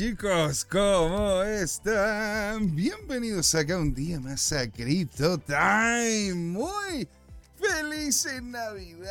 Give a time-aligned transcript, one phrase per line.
[0.00, 2.74] chicos, ¿cómo están?
[2.74, 6.32] Bienvenidos acá un día más a Crypto Time.
[6.32, 7.06] Muy
[7.58, 9.04] felices Navidades.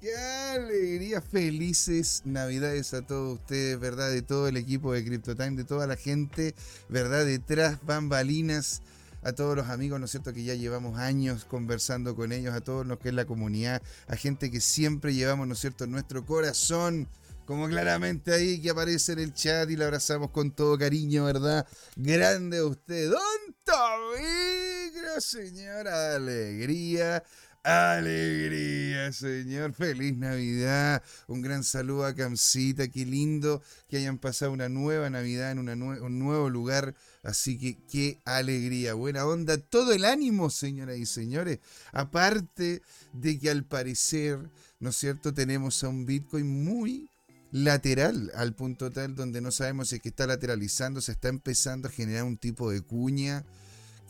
[0.00, 4.10] Qué alegría, felices Navidades a todos ustedes, ¿verdad?
[4.10, 6.56] De todo el equipo de Crypto Time, de toda la gente,
[6.88, 7.24] ¿verdad?
[7.24, 8.82] Detrás bambalinas
[9.22, 12.62] a todos los amigos, ¿no es cierto?, que ya llevamos años conversando con ellos, a
[12.62, 16.26] todos los que es la comunidad, a gente que siempre llevamos, ¿no es cierto?, nuestro
[16.26, 17.06] corazón
[17.48, 21.66] como claramente ahí que aparece en el chat y le abrazamos con todo cariño, ¿verdad?
[21.96, 27.24] Grande usted, Don Tomigro, señora, alegría.
[27.64, 29.72] Alegría, señor.
[29.72, 31.02] Feliz Navidad.
[31.26, 32.88] Un gran saludo a Camcita.
[32.88, 36.94] Qué lindo que hayan pasado una nueva Navidad en un nuevo lugar.
[37.22, 38.92] Así que qué alegría.
[38.92, 39.56] Buena onda.
[39.56, 41.60] Todo el ánimo, señoras y señores.
[41.92, 42.82] Aparte
[43.14, 44.38] de que al parecer,
[44.80, 45.32] ¿no es cierto?
[45.32, 47.08] Tenemos a un Bitcoin muy,
[47.50, 51.88] lateral al punto tal donde no sabemos si es que está lateralizando, se está empezando
[51.88, 53.44] a generar un tipo de cuña.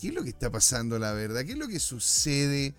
[0.00, 1.44] ¿Qué es lo que está pasando, la verdad?
[1.44, 2.74] ¿Qué es lo que sucede?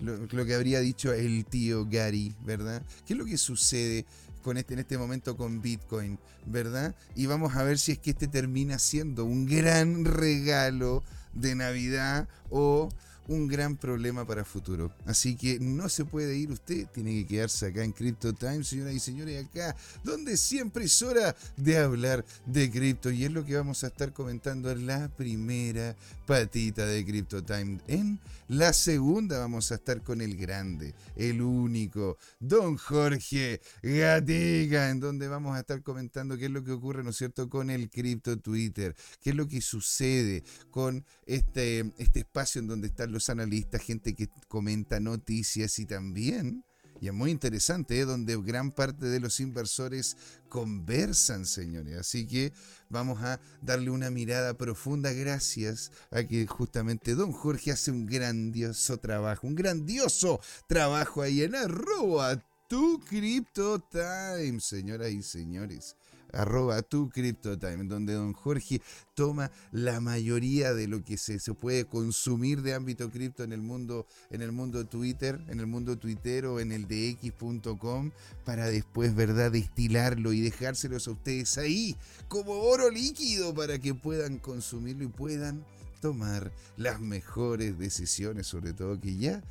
[0.00, 2.82] Lo, que habría dicho el tío Gary, ¿verdad?
[3.06, 4.04] ¿Qué es lo que sucede
[4.42, 6.94] con este, en este momento con Bitcoin, ¿verdad?
[7.14, 12.28] Y vamos a ver si es que este termina siendo un gran regalo de Navidad
[12.50, 12.90] o
[13.28, 14.92] un gran problema para futuro.
[15.06, 18.94] Así que no se puede ir usted, tiene que quedarse acá en Crypto Time, señoras
[18.94, 23.10] y señores, acá, donde siempre es hora de hablar de cripto.
[23.10, 27.78] Y es lo que vamos a estar comentando en la primera patita de Crypto Time.
[27.86, 35.00] En la segunda vamos a estar con el grande, el único, don Jorge Gatica, en
[35.00, 37.88] donde vamos a estar comentando qué es lo que ocurre, ¿no es cierto?, con el
[37.88, 43.30] cripto Twitter, qué es lo que sucede con este, este espacio en donde están los
[43.30, 46.64] analistas, gente que comenta noticias y también,
[47.00, 48.04] y es muy interesante, ¿eh?
[48.04, 50.16] donde gran parte de los inversores
[50.48, 51.98] conversan, señores.
[51.98, 52.52] Así que
[52.88, 58.98] vamos a darle una mirada profunda gracias a que justamente don Jorge hace un grandioso
[58.98, 65.96] trabajo, un grandioso trabajo ahí en arroba tu Crypto Time, señoras y señores
[66.34, 68.80] arroba tu CryptoTime, donde don Jorge
[69.14, 73.62] toma la mayoría de lo que se, se puede consumir de ámbito cripto en el
[73.62, 78.10] mundo, en el mundo Twitter, en el mundo tuitero, en el de x.com,
[78.44, 81.96] para después, ¿verdad?, destilarlo y dejárselos a ustedes ahí
[82.28, 85.64] como oro líquido para que puedan consumirlo y puedan
[86.00, 89.42] tomar las mejores decisiones, sobre todo que ya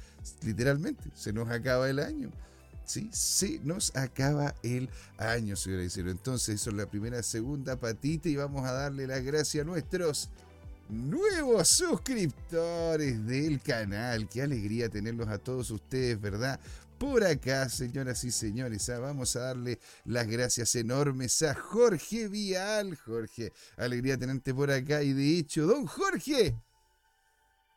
[0.44, 2.29] literalmente se nos acaba el año.
[2.85, 3.09] ¿Sí?
[3.11, 8.35] Se nos acaba el año, señora y Entonces, eso es la primera, segunda patita y
[8.35, 10.29] vamos a darle las gracias a nuestros
[10.89, 14.27] nuevos suscriptores del canal.
[14.29, 16.59] Qué alegría tenerlos a todos ustedes, ¿verdad?
[16.97, 19.00] Por acá, señoras y señores, ¿ah?
[19.00, 22.95] vamos a darle las gracias enormes a Jorge Vial.
[22.95, 25.03] Jorge, alegría tenerte por acá.
[25.03, 26.55] Y de hecho, don Jorge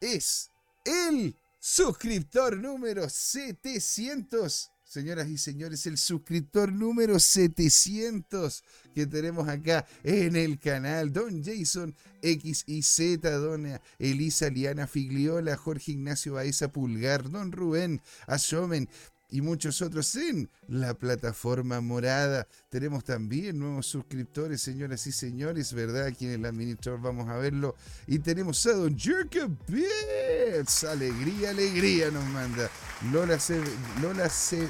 [0.01, 0.51] es
[0.85, 8.65] el suscriptor número 700 señoras y señores, el suscriptor número 700
[8.95, 11.13] que tenemos acá en el canal.
[11.13, 18.01] Don Jason X y Z, Dona Elisa Liana Figliola, Jorge Ignacio Baeza Pulgar, Don Rubén
[18.27, 18.89] Asomen,
[19.29, 22.47] y muchos otros en la plataforma morada.
[22.69, 26.07] Tenemos también nuevos suscriptores, señoras y señores, ¿verdad?
[26.07, 27.75] Aquí en el administrador vamos a verlo.
[28.07, 30.85] Y tenemos a Don Jerka Bits.
[30.85, 32.71] Alegría, alegría nos manda.
[33.13, 33.61] Lola se,
[34.01, 34.69] Lola se,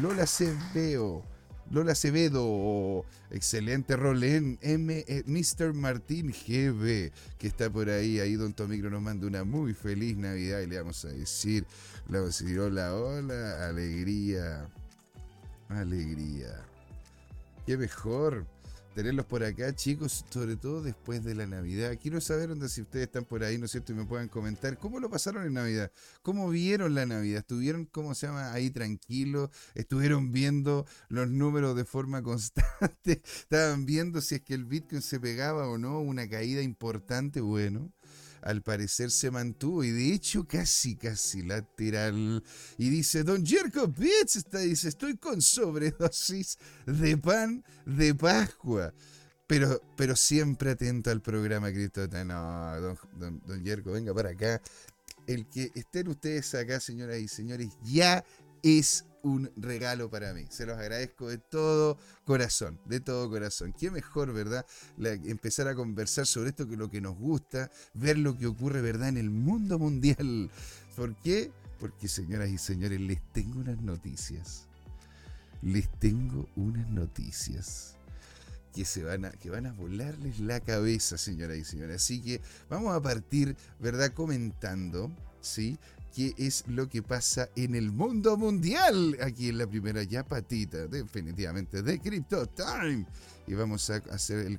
[0.00, 1.35] Lola se veo.
[1.70, 5.72] Lola Acevedo, excelente rol en M, eh, Mr.
[5.72, 8.20] Martín GB, que está por ahí.
[8.20, 11.66] Ahí Don Tomicro nos manda una muy feliz Navidad y le vamos a decir,
[12.08, 14.68] le vamos a decir hola, hola, alegría,
[15.68, 16.64] alegría.
[17.66, 18.46] Qué mejor
[18.96, 21.98] tenerlos por acá, chicos, sobre todo después de la Navidad.
[22.00, 23.92] Quiero saber dónde si ustedes están por ahí, ¿no es cierto?
[23.92, 25.92] Y me puedan comentar cómo lo pasaron en Navidad,
[26.22, 28.54] cómo vieron la Navidad, estuvieron, ¿cómo se llama?
[28.54, 34.64] Ahí tranquilos, estuvieron viendo los números de forma constante, estaban viendo si es que el
[34.64, 37.92] Bitcoin se pegaba o no, una caída importante, bueno
[38.46, 42.44] al parecer se mantuvo y de hecho casi, casi lateral.
[42.78, 46.56] Y dice, Don Jerko Pitts está, dice, estoy con sobredosis
[46.86, 48.94] de pan de Pascua.
[49.48, 52.06] Pero, pero siempre atento al programa Cristo.
[52.24, 54.62] No, don, don, don Jerko, venga para acá.
[55.26, 58.24] El que estén ustedes acá, señoras y señores, ya
[58.62, 60.46] es un regalo para mí.
[60.50, 63.74] Se los agradezco de todo corazón, de todo corazón.
[63.78, 64.64] Qué mejor, ¿verdad?
[64.98, 69.08] empezar a conversar sobre esto que lo que nos gusta, ver lo que ocurre, ¿verdad?
[69.08, 70.50] En el mundo mundial.
[70.94, 71.50] ¿Por qué?
[71.80, 74.66] Porque, señoras y señores, les tengo unas noticias.
[75.60, 77.96] Les tengo unas noticias
[78.72, 81.96] que se van a, que van a volarles la cabeza, señoras y señores.
[81.96, 84.12] Así que vamos a partir, ¿verdad?
[84.12, 85.10] Comentando,
[85.40, 85.78] ¿sí?
[86.16, 89.18] Qué es lo que pasa en el mundo mundial.
[89.20, 93.06] Aquí en la primera ya patita, definitivamente, de Crypto Time.
[93.46, 94.58] Y vamos a hacer el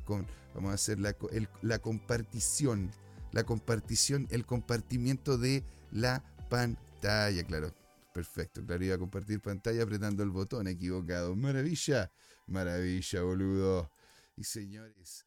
[0.54, 1.16] vamos a hacer la,
[1.64, 2.92] la compartición.
[3.32, 7.74] La compartición, el compartimiento de la pantalla, claro.
[8.14, 11.36] Perfecto, claro, iba a compartir pantalla apretando el botón equivocado.
[11.36, 12.12] Maravilla,
[12.46, 13.92] maravilla, boludo.
[14.36, 15.27] Y señores,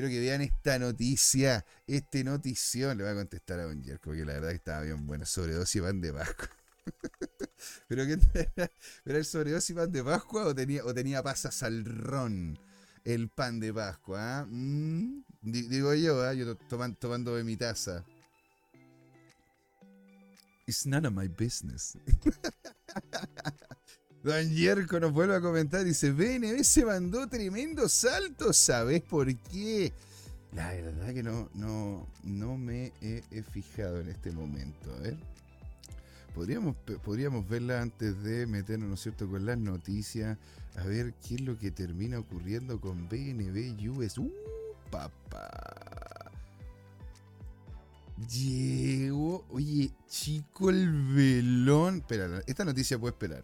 [0.00, 2.96] quiero que vean esta noticia, este notición.
[2.96, 5.26] Le voy a contestar a Don Jerko, porque la verdad que estaba bien buena.
[5.26, 6.48] Sobredosis pan de Pascua.
[7.88, 8.18] ¿Pero qué?
[9.04, 12.58] ¿Era el sobredosis pan de Pascua o tenía, o tenía pasas al ron?
[13.04, 16.32] El pan de Pascua, mm, digo yo, ¿ah?
[16.32, 18.04] yo tomando, tomando de mi taza.
[20.66, 21.98] It's none of my business.
[24.22, 29.94] Don Yerko nos vuelve a comentar, dice, BNB se mandó tremendo salto, ¿sabes por qué?
[30.52, 34.92] La verdad que no, no, no me he, fijado en este momento.
[34.94, 35.16] A ver.
[36.34, 40.36] Podríamos, podríamos verla antes de meternos, ¿no es cierto?, con las noticias.
[40.76, 44.18] A ver qué es lo que termina ocurriendo con BNB US.
[44.18, 44.30] ¡Uh,
[44.90, 46.30] papá!
[48.28, 51.98] Llegó, oye, chico, el velón.
[51.98, 53.42] Espera, esta noticia puede esperar.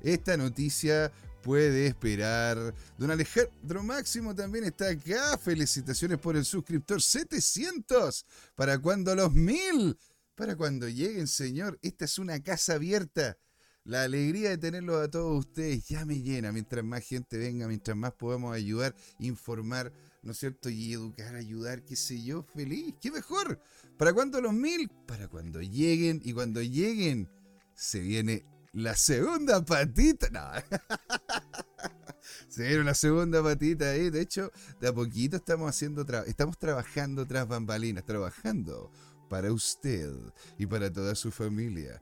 [0.00, 1.12] Esta noticia
[1.42, 2.74] puede esperar.
[2.98, 5.38] Don Alejandro Máximo también está acá.
[5.38, 8.26] Felicitaciones por el suscriptor 700.
[8.56, 9.96] ¿Para cuando los 1000?
[10.34, 11.78] Para cuando lleguen, señor.
[11.82, 13.38] Esta es una casa abierta.
[13.84, 16.50] La alegría de tenerlos a todos ustedes ya me llena.
[16.50, 20.68] Mientras más gente venga, mientras más podamos ayudar, informar, ¿no es cierto?
[20.68, 22.96] Y educar, ayudar, qué sé yo, feliz.
[23.00, 23.60] ¿Qué mejor?
[23.96, 24.90] ¿Para cuándo los mil?
[25.06, 26.20] Para cuando lleguen.
[26.24, 27.28] Y cuando lleguen,
[27.76, 28.44] se viene
[28.76, 30.28] la segunda patita.
[30.30, 30.40] No.
[32.48, 34.10] Se viene una segunda patita ahí.
[34.10, 38.90] De hecho, de a poquito estamos haciendo estamos trabajando tras bambalinas, trabajando
[39.30, 40.12] para usted
[40.58, 42.00] y para toda su familia.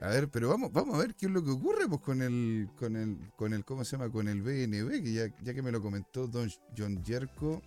[0.00, 2.68] A ver, pero vamos, vamos a ver qué es lo que ocurre pues, con el,
[2.76, 4.10] con el, con el, ¿cómo se llama?
[4.10, 7.62] Con el BNB, que ya, ya que me lo comentó Don John Jerko,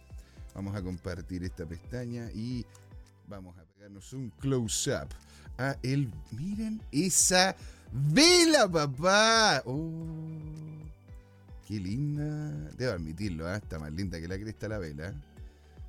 [0.54, 2.66] vamos a compartir esta pestaña y
[3.28, 5.10] vamos a pegarnos un close-up
[5.58, 7.56] a el, miren esa
[7.92, 9.62] ¡Vela, papá!
[9.66, 9.92] ¡Oh!
[11.68, 12.70] ¡Qué linda!
[12.78, 13.58] Debo admitirlo, ¿eh?
[13.58, 15.14] está más linda que la cresta la vela.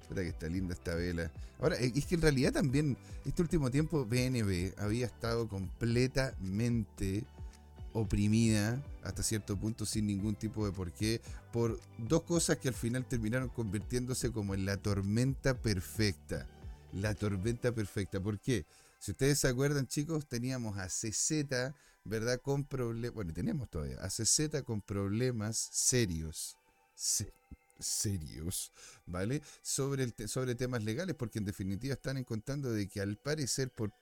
[0.01, 1.31] Espera que está linda esta vela.
[1.61, 7.25] Ahora, eh, es que en realidad también, este último tiempo, BNB había estado completamente
[7.93, 11.21] oprimida hasta cierto punto sin ningún tipo de porqué
[11.53, 16.49] por dos cosas que al final terminaron convirtiéndose como en la tormenta perfecta.
[16.93, 18.21] La tormenta perfecta.
[18.21, 18.67] ¿Por qué?
[19.03, 22.41] Si ustedes se acuerdan, chicos, teníamos a CZ ¿verdad?
[22.41, 26.57] Con problemas, bueno, tenemos todavía a CZ con problemas serios,
[27.81, 28.71] serios,
[29.05, 29.43] ¿vale?
[29.61, 33.93] Sobre, sobre temas legales, porque en definitiva están encontrando de que al parecer por,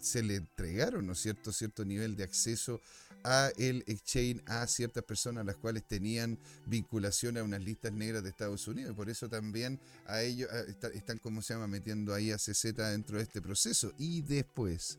[0.00, 2.80] se le entregaron, ¿no cierto?, cierto nivel de acceso
[3.24, 8.30] a el exchange a ciertas personas las cuales tenían vinculación a unas listas negras de
[8.30, 8.92] Estados Unidos.
[8.92, 10.48] Y por eso también a ellos
[10.94, 13.92] están, como se llama, metiendo ahí a CZ dentro de este proceso.
[13.98, 14.98] Y después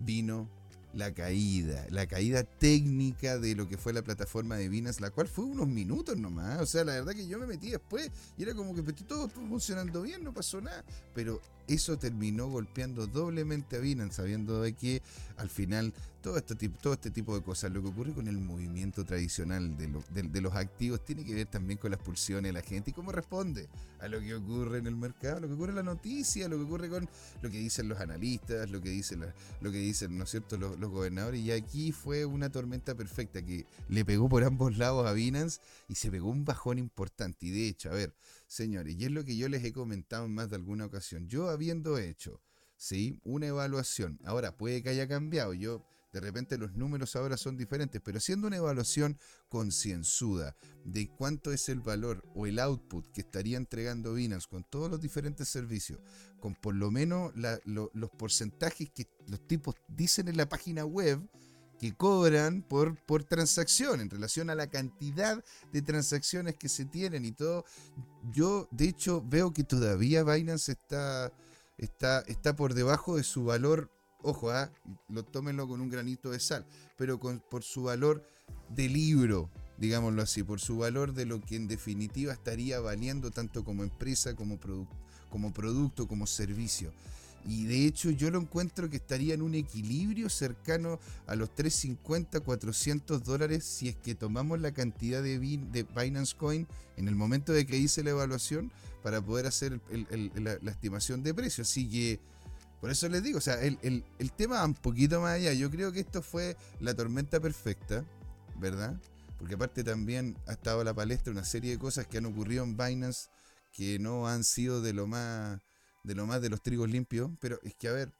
[0.00, 0.50] vino
[0.94, 5.28] la caída, la caída técnica de lo que fue la plataforma de Binance, la cual
[5.28, 6.60] fue unos minutos nomás.
[6.60, 10.02] O sea, la verdad que yo me metí después y era como que todo funcionando
[10.02, 10.84] bien, no pasó nada.
[11.14, 15.02] Pero eso terminó golpeando doblemente a Binance, sabiendo de que
[15.36, 18.38] al final todo este, tipo, todo este tipo de cosas, lo que ocurre con el
[18.38, 22.90] movimiento tradicional de, los activos, tiene que ver también con las pulsiones de la gente
[22.90, 23.68] y cómo responde
[24.00, 26.64] a lo que ocurre en el mercado, lo que ocurre en la noticia, lo que
[26.64, 27.08] ocurre con
[27.40, 29.24] lo que dicen los analistas, lo que dicen,
[29.60, 31.40] lo que dicen ¿no es cierto?, los, gobernadores.
[31.40, 35.94] Y aquí fue una tormenta perfecta que le pegó por ambos lados a Binance y
[35.94, 37.46] se pegó un bajón importante.
[37.46, 38.14] Y de hecho, a ver,
[38.46, 41.48] señores, y es lo que yo les he comentado en más de alguna ocasión, yo
[41.58, 42.40] habiendo hecho,
[42.76, 43.20] ¿sí?
[43.24, 48.00] Una evaluación, ahora puede que haya cambiado, yo de repente los números ahora son diferentes,
[48.00, 53.56] pero haciendo una evaluación concienzuda de cuánto es el valor o el output que estaría
[53.56, 56.00] entregando Binance con todos los diferentes servicios,
[56.40, 57.32] con por lo menos
[57.64, 61.20] los porcentajes que los tipos dicen en la página web,
[61.78, 67.24] que cobran por, por transacción en relación a la cantidad de transacciones que se tienen
[67.24, 67.64] y todo.
[68.32, 71.32] Yo, de hecho, veo que todavía Binance está,
[71.78, 73.90] está, está por debajo de su valor.
[74.22, 74.70] Ojo, ¿ah?
[75.08, 76.66] lo tómenlo con un granito de sal,
[76.96, 78.24] pero con, por su valor
[78.68, 83.64] de libro, digámoslo así, por su valor de lo que en definitiva estaría valiendo tanto
[83.64, 84.58] como empresa, como,
[85.30, 86.92] como producto, como servicio.
[87.44, 92.40] Y de hecho yo lo encuentro que estaría en un equilibrio cercano a los 350,
[92.40, 96.66] 400 dólares si es que tomamos la cantidad de, de Binance Coin
[96.96, 101.62] en el momento de que hice la evaluación para poder hacer la, estimación de precio.
[101.62, 102.20] Así que
[102.80, 105.52] por eso les digo, o sea, el, el tema un poquito más allá.
[105.52, 108.04] Yo creo que esto fue la tormenta perfecta,
[108.56, 108.98] ¿verdad?
[109.38, 112.64] Porque aparte también ha estado a la palestra una serie de cosas que han ocurrido
[112.64, 113.28] en Binance
[113.72, 115.60] que no han sido de lo más
[116.04, 118.12] de lo más de los trigos limpios, pero es que a ver,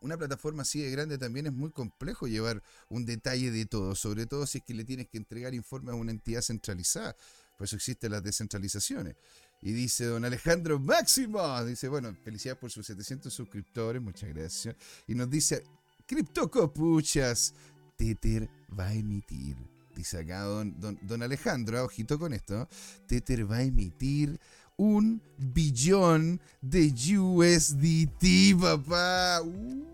[0.00, 4.26] una plataforma así de grande también es muy complejo llevar un detalle de todo, sobre
[4.26, 7.16] todo si es que le tienes que entregar informes a una entidad centralizada.
[7.58, 9.16] Por eso existen las descentralizaciones.
[9.62, 14.74] Y dice don Alejandro Máximo, dice, bueno, felicidades por sus 700 suscriptores, muchas gracias.
[15.06, 15.64] Y nos dice,
[16.06, 17.54] Criptocopuchas,
[17.96, 18.48] Tether
[18.78, 19.56] va a emitir
[19.94, 22.68] dice acá don, don, Alejandro, ah, ojito con esto,
[23.06, 24.40] Tether va a emitir
[24.76, 29.42] un billón de USDT, papá.
[29.42, 29.84] Uh.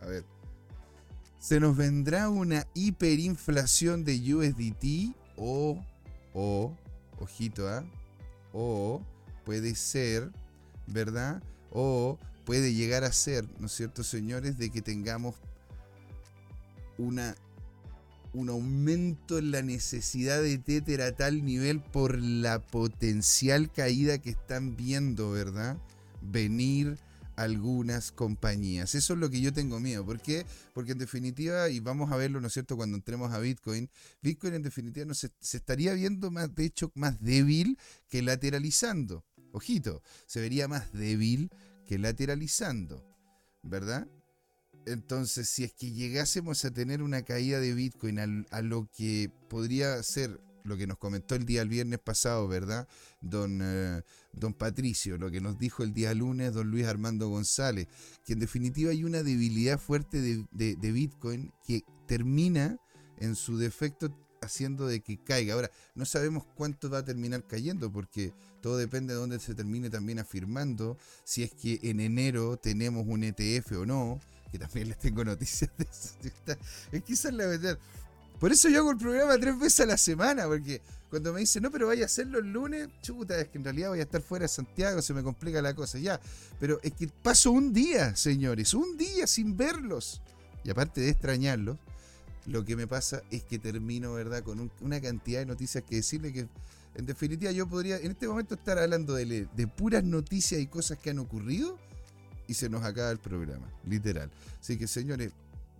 [0.00, 0.24] A ver.
[1.38, 5.14] ¿Se nos vendrá una hiperinflación de USDT?
[5.36, 5.80] O,
[6.32, 6.76] o,
[7.18, 7.84] ojito, ¿ah?
[8.52, 9.02] O
[9.44, 10.30] puede ser,
[10.86, 11.42] ¿verdad?
[11.70, 14.58] O puede llegar a ser, ¿no es cierto, señores?
[14.58, 15.36] De que tengamos
[16.98, 17.34] una
[18.34, 24.30] un aumento en la necesidad de Tether a tal nivel por la potencial caída que
[24.30, 25.78] están viendo, ¿verdad?
[26.20, 26.98] Venir
[27.36, 28.94] algunas compañías.
[28.94, 30.04] Eso es lo que yo tengo miedo.
[30.04, 30.46] ¿Por qué?
[30.72, 33.90] Porque en definitiva, y vamos a verlo, ¿no es cierto?, cuando entremos a Bitcoin,
[34.22, 39.24] Bitcoin en definitiva no se, se estaría viendo más, de hecho, más débil que lateralizando.
[39.52, 41.50] Ojito, se vería más débil
[41.86, 43.04] que lateralizando,
[43.62, 44.08] ¿verdad?
[44.86, 50.02] Entonces, si es que llegásemos a tener una caída de Bitcoin a, lo que podría
[50.02, 52.88] ser lo que nos comentó el día el viernes pasado, ¿verdad?
[53.20, 54.02] Don, eh,
[54.36, 57.88] don Patricio, lo que nos dijo el día lunes don Luis Armando González,
[58.24, 62.78] que en definitiva hay una debilidad fuerte de, Bitcoin que termina
[63.18, 65.54] en su defecto haciendo de que caiga.
[65.54, 69.90] Ahora, no sabemos cuánto va a terminar cayendo porque todo depende de dónde se termine
[69.90, 74.20] también afirmando, si es que en enero tenemos un ETF o no,
[74.52, 76.14] que también les tengo noticias de eso.
[76.92, 77.78] Es es la verdad.
[78.44, 81.62] Por eso yo hago el programa tres veces a la semana, porque cuando me dicen,
[81.62, 84.20] no, pero vaya a hacerlo el lunes, chuta, es que en realidad voy a estar
[84.20, 86.20] fuera de Santiago, se me complica la cosa, ya.
[86.60, 90.20] Pero es que paso un día, señores, un día sin verlos.
[90.62, 91.78] Y aparte de extrañarlos,
[92.44, 96.30] lo que me pasa es que termino, ¿verdad?, con una cantidad de noticias que decirle
[96.34, 96.46] que,
[96.96, 100.98] en definitiva, yo podría en este momento estar hablando de, de puras noticias y cosas
[100.98, 101.78] que han ocurrido
[102.46, 104.30] y se nos acaba el programa, literal.
[104.60, 105.32] Así que señores,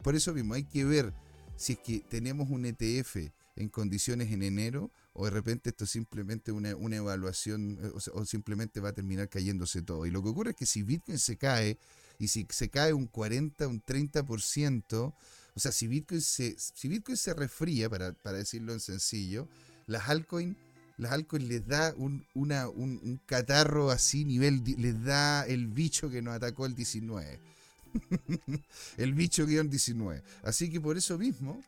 [0.02, 1.12] por eso mismo hay que ver
[1.56, 3.16] si es que tenemos un ETF
[3.56, 8.80] en condiciones en enero o de repente esto es simplemente una, evaluación eh, o, simplemente
[8.80, 10.06] va a terminar cayéndose todo.
[10.06, 11.78] Y lo que ocurre es que si Bitcoin se cae
[12.18, 15.14] y si se cae un 40, un 30%,
[15.56, 19.48] o sea, si Bitcoin se, si Bitcoin se refría, para, para decirlo en sencillo,
[19.86, 20.56] las altcoins
[20.96, 26.22] las altcoins les da un, una, un, catarro así, nivel, les da el bicho que
[26.22, 27.40] nos atacó el 19.
[28.96, 30.22] el bicho guion 19.
[30.42, 31.60] Así que por eso mismo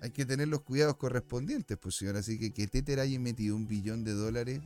[0.00, 2.16] hay que tener los cuidados correspondientes, pues señor.
[2.16, 4.60] Así que que Tether haya metido un billón de dólares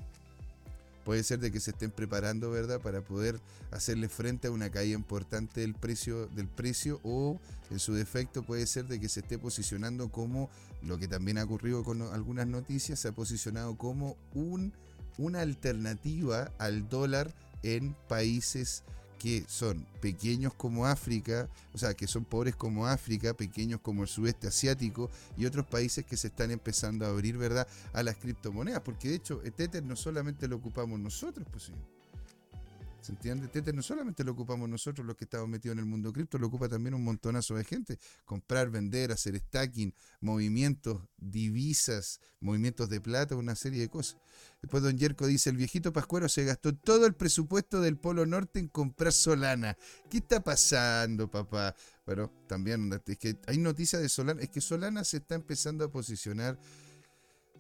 [1.05, 3.41] puede ser de que se estén preparando, ¿verdad?, para poder
[3.71, 7.41] hacerle frente a una caída importante del precio, del precio o
[7.71, 10.51] en su defecto puede ser de que se esté posicionando como
[10.83, 14.73] lo que también ha ocurrido con algunas noticias, se ha posicionado como un,
[15.19, 18.83] una alternativa al dólar en países
[19.21, 24.09] que son pequeños como África, o sea, que son pobres como África, pequeños como el
[24.09, 28.81] sudeste asiático y otros países que se están empezando a abrir, ¿verdad?, a las criptomonedas,
[28.81, 31.73] porque de hecho, Tether no solamente lo ocupamos nosotros, pues sí.
[33.01, 33.49] ¿Se entiende?
[33.49, 36.49] Tether no solamente lo ocupamos nosotros los que estamos metidos en el mundo cripto, lo
[36.49, 37.99] ocupa también un montonazo de gente.
[38.27, 44.19] Comprar, vender, hacer stacking, movimientos, divisas, movimientos de plata, una serie de cosas.
[44.61, 48.59] Después don Yerko dice, el viejito Pascuero se gastó todo el presupuesto del Polo Norte
[48.61, 49.79] en comprar Solana.
[50.11, 51.75] ¿Qué está pasando, papá?
[52.05, 55.91] Bueno, también es que hay noticias de Solana, es que Solana se está empezando a
[55.91, 56.59] posicionar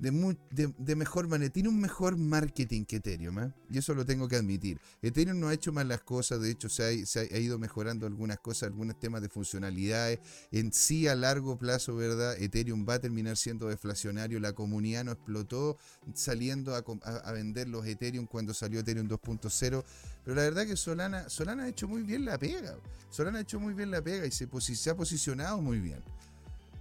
[0.00, 3.52] de, mejor manera, tiene un mejor marketing que Ethereum, ¿eh?
[3.70, 4.80] y eso lo tengo que admitir.
[5.02, 8.68] Ethereum no ha hecho mal las cosas, de hecho se ha, ido mejorando algunas cosas,
[8.68, 10.20] algunos temas de funcionalidades.
[10.52, 12.34] En sí, a largo plazo, ¿verdad?
[12.40, 15.76] Ethereum va a terminar siendo deflacionario, la comunidad no explotó
[16.14, 19.84] saliendo a, vender los Ethereum cuando salió Ethereum 2.0,
[20.24, 22.74] pero la verdad que Solana, Solana ha hecho muy bien la pega,
[23.10, 26.02] Solana ha hecho muy bien la pega y se, se ha posicionado muy bien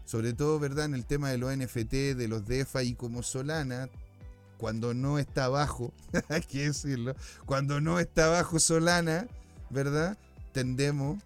[0.09, 0.85] sobre todo, ¿verdad?
[0.85, 3.89] En el tema de los NFT, de los DeFi y como Solana,
[4.57, 5.93] cuando no está abajo,
[6.29, 9.27] hay que decirlo, cuando no está abajo Solana,
[9.69, 10.17] ¿verdad?
[10.51, 11.21] Tendemos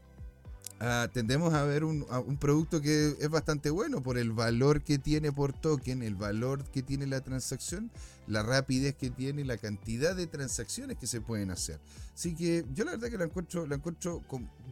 [1.13, 5.32] tendemos a ver un, un, producto que es bastante bueno por el valor que tiene
[5.32, 7.90] por token, el valor que tiene la transacción,
[8.28, 11.80] la rapidez que tiene, la cantidad de transacciones que se pueden hacer.
[12.13, 14.24] Así que yo la verdad que la encuentro, la encuentro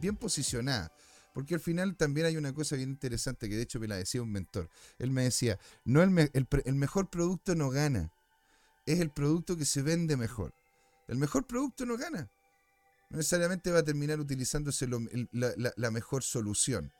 [0.02, 0.92] bien posicionada.
[1.32, 4.22] Porque al final también hay una cosa bien interesante que de hecho me la decía
[4.22, 4.68] un mentor.
[4.98, 8.12] Él me decía, no el, el mejor producto no gana,
[8.86, 10.52] es el producto que se vende mejor.
[11.08, 12.30] El mejor producto no gana
[13.12, 16.90] no necesariamente va a terminar utilizándose la, mejor solución,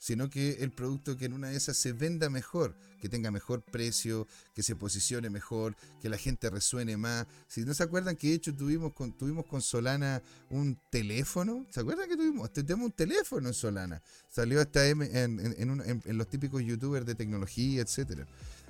[0.00, 3.62] sino que el producto que en una de esas se venda mejor, que tenga mejor
[3.62, 7.26] precio, que se posicione mejor, que la gente resuene más.
[7.48, 11.80] Si no se acuerdan que de hecho tuvimos con, tuvimos con Solana un teléfono, ¿se
[11.80, 12.50] acuerdan que tuvimos?
[12.50, 14.02] Tenemos un teléfono en Solana.
[14.30, 18.26] Salió hasta en, en, los típicos youtubers de tecnología, etcétera.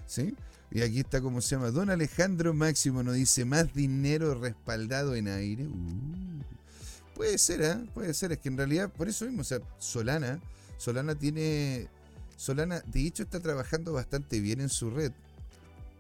[0.09, 0.35] ¿Sí?
[0.73, 1.71] Y aquí está como se llama.
[1.71, 5.65] Don Alejandro Máximo nos dice más dinero respaldado en aire.
[5.69, 6.43] Uh.
[7.15, 7.77] Puede ser, ¿eh?
[7.95, 8.33] Puede ser.
[8.33, 10.41] Es que en realidad, por eso mismo, o sea, Solana,
[10.81, 11.89] Solana tiene.
[12.37, 15.13] Solana, de hecho, está trabajando bastante bien en su red.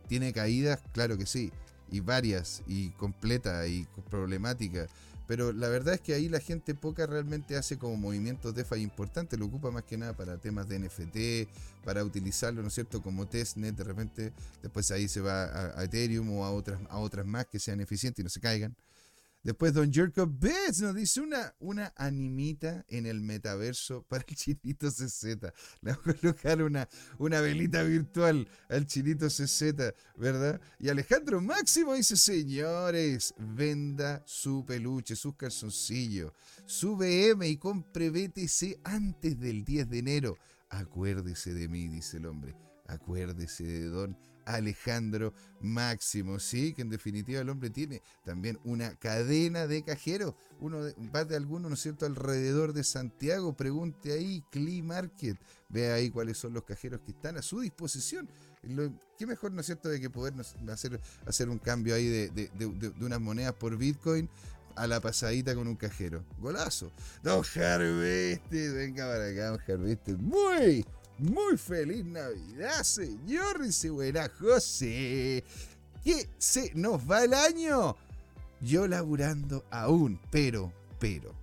[0.08, 1.52] Tiene caídas, claro que sí.
[1.90, 4.88] Y varias, y completa, y problemáticas.
[5.26, 9.38] Pero la verdad es que ahí la gente poca realmente hace como movimientos DeFi importantes.
[9.38, 13.28] Lo ocupa más que nada para temas de NFT, para utilizarlo, ¿no es cierto?, como
[13.28, 13.76] testnet.
[13.76, 14.32] De repente,
[14.62, 18.20] después ahí se va a Ethereum o a otras, a otras más que sean eficientes
[18.20, 18.74] y no se caigan.
[19.42, 24.90] Después Don Jerko Betts nos dice una, una animita en el metaverso para el chinito
[24.90, 25.24] CZ.
[25.80, 30.60] Le vamos a colocar una, una velita virtual al chinito CZ, ¿verdad?
[30.78, 36.32] Y Alejandro Máximo dice, señores, venda su peluche, sus calzoncillos,
[36.66, 40.38] su BM y compre BTC antes del 10 de enero.
[40.68, 42.54] Acuérdese de mí, dice el hombre.
[42.90, 44.16] Acuérdese de Don
[44.46, 50.82] Alejandro Máximo, sí, que en definitiva el hombre tiene también una cadena de cajeros, uno
[50.82, 55.92] de, va de alguno, ¿no es cierto?, alrededor de Santiago, pregunte ahí, Cli Market, ve
[55.92, 58.28] ahí cuáles son los cajeros que están a su disposición.
[59.18, 60.34] qué mejor, ¿no es cierto?, de que poder
[60.68, 64.28] hacer, hacer un cambio ahí de, de unas monedas por Bitcoin
[64.76, 66.24] a la pasadita con un cajero.
[66.38, 66.90] Golazo.
[67.22, 70.16] Don Harveste, venga para acá, don Harveste.
[70.16, 70.86] Muy
[71.20, 73.62] muy feliz Navidad, señor.
[73.62, 75.44] Dice buena José.
[76.02, 77.96] ¿Qué se nos va el año?
[78.60, 81.34] Yo laburando aún, pero, pero.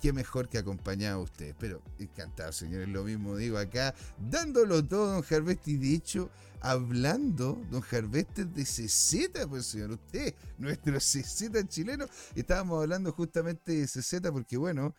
[0.00, 1.54] Qué mejor que acompañado a usted.
[1.58, 2.88] Pero encantado, señores.
[2.88, 3.94] Lo mismo digo acá,
[4.30, 5.72] dándolo todo, don Harveste.
[5.72, 12.06] Y de hecho, hablando, don Harveste, de CZ, pues señor, usted, nuestro CZ chileno.
[12.34, 14.94] Estábamos hablando justamente de CZ porque, bueno,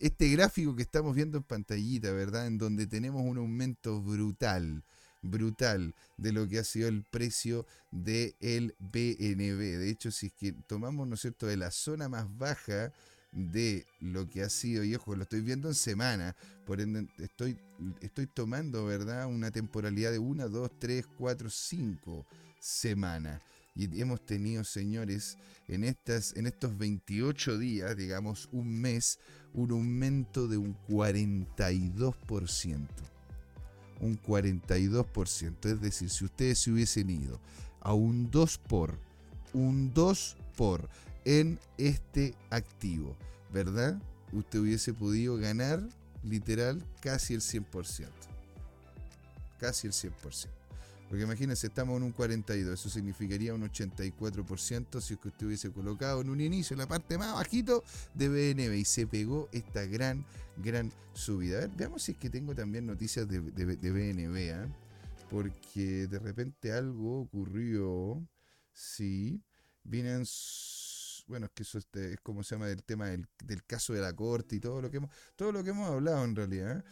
[0.00, 2.46] este gráfico que estamos viendo en pantallita, ¿verdad?
[2.46, 4.82] En donde tenemos un aumento brutal,
[5.22, 9.78] brutal de lo que ha sido el precio del el BNB.
[9.78, 12.92] De hecho, si es que tomamos, ¿no es cierto?, de la zona más baja
[13.32, 16.34] de lo que ha sido, y ojo, lo estoy viendo en semana,
[16.66, 17.56] por ende estoy,
[18.00, 22.26] estoy tomando, ¿verdad?, una temporalidad de 1, 2, 3, 4, 5
[22.58, 23.40] semanas.
[23.74, 29.18] Y hemos tenido, señores, en, estas, en estos 28 días, digamos un mes,
[29.54, 32.88] un aumento de un 42%.
[34.00, 35.66] Un 42%.
[35.66, 37.40] Es decir, si ustedes se hubiesen ido
[37.80, 38.98] a un 2 por,
[39.52, 40.88] un 2 por
[41.24, 43.16] en este activo,
[43.52, 44.00] ¿verdad?
[44.32, 45.80] Usted hubiese podido ganar
[46.22, 48.08] literal casi el 100%.
[49.58, 50.59] Casi el 100%.
[51.10, 55.72] Porque imagínense, estamos en un 42, eso significaría un 84% si es que usted hubiese
[55.72, 57.82] colocado en un inicio, en la parte más bajito
[58.14, 60.24] de BNB y se pegó esta gran,
[60.58, 61.58] gran subida.
[61.58, 64.68] A ver, veamos si es que tengo también noticias de, BNB, ¿ah?
[65.28, 68.24] porque de repente algo ocurrió,
[68.72, 69.42] sí,
[69.82, 70.24] vienen
[71.26, 74.00] bueno, es que eso este, es como se llama el tema del, del, caso de
[74.00, 76.78] la corte y todo lo que hemos, todo lo que hemos hablado en realidad.
[76.78, 76.82] ¿eh?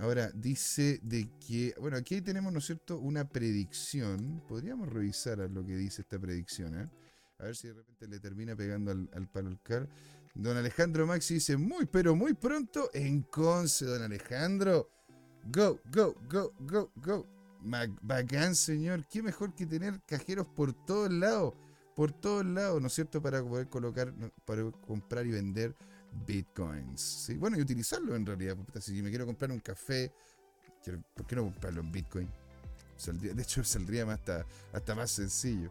[0.00, 4.42] Ahora, dice de que, bueno, aquí tenemos, ¿no es cierto?, una predicción.
[4.48, 6.90] Podríamos revisar lo que dice esta predicción, ¿eh?
[7.38, 9.86] A ver si de repente le termina pegando al, al palo al car.
[10.34, 14.88] Don Alejandro Maxi dice, muy, pero muy pronto en Conce, don Alejandro.
[15.44, 17.26] Go, go, go, go, go.
[17.60, 19.06] Bacán, señor.
[19.06, 21.54] Qué mejor que tener cajeros por todos lados.
[21.94, 23.20] Por todos lados, ¿no es cierto?
[23.20, 24.14] Para poder colocar,
[24.46, 25.76] para comprar y vender
[26.26, 27.00] bitcoins.
[27.00, 27.34] ¿sí?
[27.34, 28.56] Bueno, y utilizarlo en realidad.
[28.80, 30.12] Si me quiero comprar un café,
[31.14, 32.28] ¿por qué no comprarlo en bitcoin?
[33.06, 35.70] de hecho, saldría más hasta, hasta más sencillo.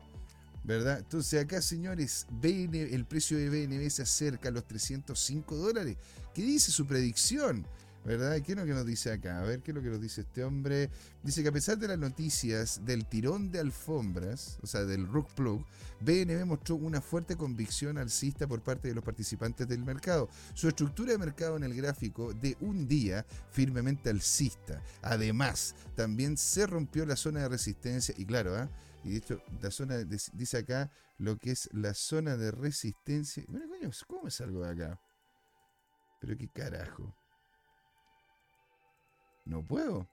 [0.64, 1.00] ¿Verdad?
[1.00, 5.98] Entonces acá, señores, el precio de BNB se acerca a los 305 dólares.
[6.34, 7.66] ¿Qué dice su predicción?
[8.06, 8.42] ¿Verdad?
[8.42, 9.42] ¿Qué es lo que nos dice acá?
[9.42, 10.90] A ver, ¿qué es lo que nos dice este hombre?
[11.22, 15.28] Dice que a pesar de las noticias del tirón de alfombras, o sea, del rug
[15.36, 15.66] plug,
[16.00, 20.30] BNB mostró una fuerte convicción alcista por parte de los participantes del mercado.
[20.54, 24.82] Su estructura de mercado en el gráfico de un día firmemente alcista.
[25.02, 28.70] Además, también se rompió la zona de resistencia, y claro, ¿ah?
[29.04, 33.44] Y de hecho, la zona, dice acá lo que es la zona de resistencia.
[33.48, 35.02] Bueno, coño, ¿cómo me salgo de acá?
[36.20, 37.19] Pero qué carajo.
[39.50, 40.08] No puedo.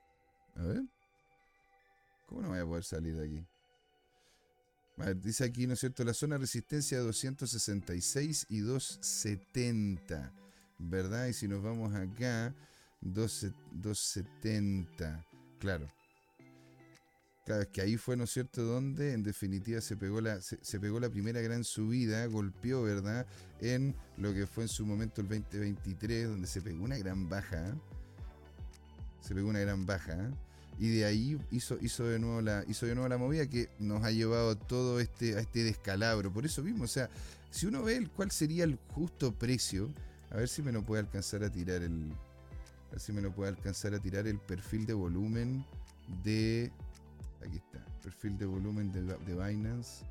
[0.54, 0.82] A ver.
[2.26, 3.46] ¿Cómo no voy a poder salir de aquí?
[5.22, 6.04] dice aquí, ¿no es cierto?
[6.04, 10.32] La zona de resistencia 266 y 270.
[10.78, 11.26] ¿Verdad?
[11.26, 12.54] Y si nos vamos acá,
[13.02, 15.26] 270.
[15.58, 15.86] Claro.
[17.44, 20.98] Claro, que ahí fue, ¿no es cierto?, donde en definitiva se pegó la, se, pegó
[20.98, 23.26] la primera gran subida, golpeó, ¿verdad?,
[23.60, 27.76] en lo que fue en su momento el 2023, donde se pegó una gran baja.
[29.26, 30.12] Se pegó una gran baja.
[30.12, 30.30] ¿eh?
[30.78, 34.04] Y de ahí hizo, hizo, de nuevo la, hizo de nuevo la movida que nos
[34.04, 36.32] ha llevado todo este, a este descalabro.
[36.32, 37.08] Por eso mismo, o sea,
[37.50, 39.90] si uno ve cuál sería el justo precio,
[40.30, 42.12] a ver si me lo puede alcanzar a tirar el.
[42.88, 45.64] A ver si me lo puede alcanzar a tirar el perfil de volumen
[46.22, 46.70] de
[47.46, 47.84] Aquí está.
[48.02, 50.04] Perfil de volumen de, Binance.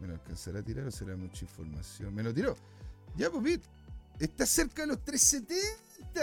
[0.00, 2.14] ¿Me lo alcanzará a tirar o será mucha información?
[2.14, 2.56] Me lo tiró.
[3.16, 3.60] Ya, pues,
[4.18, 5.58] Está cerca de los 370,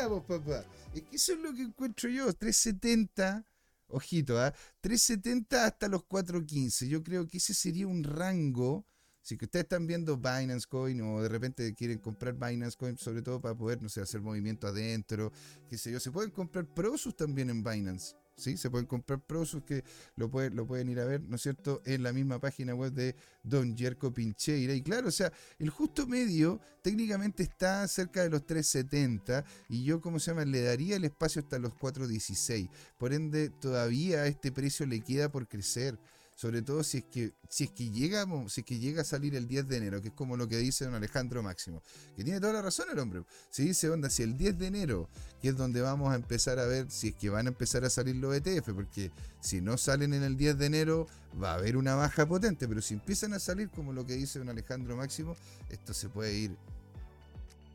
[0.07, 0.65] vos, papá.
[0.93, 2.31] Es que eso es lo que encuentro yo.
[2.33, 3.45] 370.
[3.87, 4.53] Ojito, ¿ah?
[4.81, 6.87] 370 hasta los 415.
[6.87, 8.85] Yo creo que ese sería un rango.
[9.21, 13.21] Si que ustedes están viendo Binance Coin o de repente quieren comprar Binance Coin, sobre
[13.21, 15.31] todo para poder, no sé, hacer movimiento adentro,
[15.69, 18.15] qué sé yo, se pueden comprar Prosus también en Binance.
[18.41, 19.83] Se pueden comprar Prosus que
[20.15, 23.15] lo, lo pueden ir a ver, ¿no es cierto?, en la misma página web de
[23.43, 24.73] Don Jerko Pincheira.
[24.73, 30.01] Y claro, o sea, el justo medio técnicamente está cerca de los 370 y yo,
[30.01, 32.69] ¿cómo se llama?, le daría el espacio hasta los 416.
[32.97, 35.97] Por ende, todavía este precio le queda por crecer
[36.35, 39.35] sobre todo si es que si es que llega si es que llega a salir
[39.35, 41.81] el 10 de enero, que es como lo que dice don Alejandro Máximo,
[42.15, 43.23] que tiene toda la razón el hombre.
[43.49, 45.09] Si dice onda, si el 10 de enero,
[45.41, 47.89] que es donde vamos a empezar a ver si es que van a empezar a
[47.89, 51.07] salir los ETF, porque si no salen en el 10 de enero
[51.41, 54.39] va a haber una baja potente, pero si empiezan a salir como lo que dice
[54.39, 55.35] don Alejandro Máximo,
[55.69, 56.57] esto se puede ir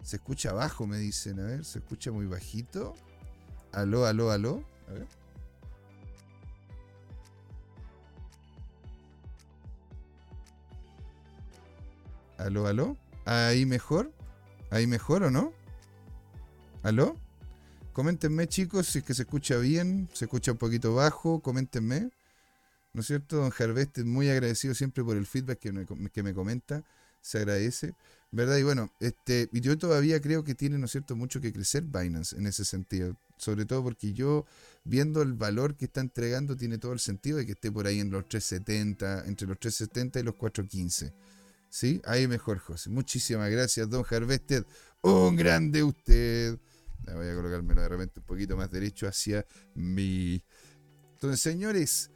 [0.07, 2.95] se escucha bajo, me dicen, a ver, se escucha muy bajito.
[3.73, 4.63] Aló, aló, aló.
[4.89, 5.07] A ver.
[12.39, 12.97] Aló, aló.
[13.25, 14.13] ¿Ahí mejor?
[14.71, 15.53] ¿Ahí mejor o no?
[16.83, 17.17] ¿Aló?
[17.93, 22.11] Coméntenme, chicos, si es que se escucha bien, se escucha un poquito bajo, coméntenme.
[22.93, 23.37] ¿No es cierto?
[23.37, 26.83] Don Harvest muy agradecido siempre por el feedback que me, que me comenta.
[27.21, 27.95] Se agradece.
[28.33, 28.57] ¿Verdad?
[28.59, 32.37] Y bueno, este, yo todavía creo que tiene, ¿no es cierto?, mucho que crecer Binance
[32.37, 33.17] en ese sentido.
[33.39, 34.45] Sobre todo porque yo,
[34.85, 38.01] viendo el valor que está entregando, tiene todo el sentido de que esté por ahí
[38.01, 41.13] en los 370, entre los 370 y los 415.
[41.69, 42.01] ¿Sí?
[42.05, 42.91] Ahí mejor, José.
[42.91, 44.65] Muchísimas gracias, don Harvested.
[45.03, 46.59] Un grande usted.
[47.15, 50.43] Voy a colocármelo de repente un poquito más derecho hacia mí.
[51.13, 52.11] Entonces, señores,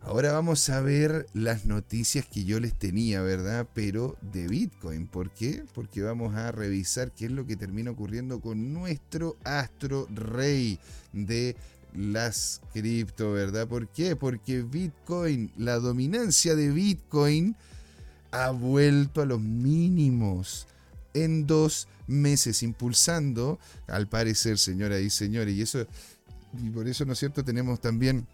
[0.00, 3.68] ahora vamos a ver las noticias que yo les tenía, ¿verdad?
[3.74, 5.08] Pero de Bitcoin.
[5.08, 5.64] ¿Por qué?
[5.74, 10.78] Porque vamos a revisar qué es lo que termina ocurriendo con nuestro astro rey
[11.12, 11.56] de
[11.94, 13.66] las cripto, ¿verdad?
[13.66, 14.16] ¿Por qué?
[14.16, 17.56] Porque Bitcoin, la dominancia de Bitcoin
[18.30, 20.66] ha vuelto a los mínimos
[21.14, 25.86] en dos meses, impulsando, al parecer, señoras y señores, y eso,
[26.62, 28.26] y por eso, ¿no es cierto?, tenemos también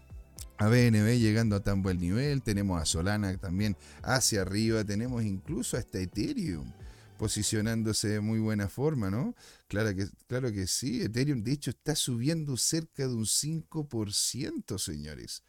[0.57, 5.77] a BNB llegando a tan buen nivel, tenemos a Solana también hacia arriba, tenemos incluso
[5.77, 6.71] hasta Ethereum
[7.17, 9.33] posicionándose de muy buena forma, ¿no?
[9.67, 15.43] Claro que, claro que sí, Ethereum de hecho está subiendo cerca de un 5%, señores.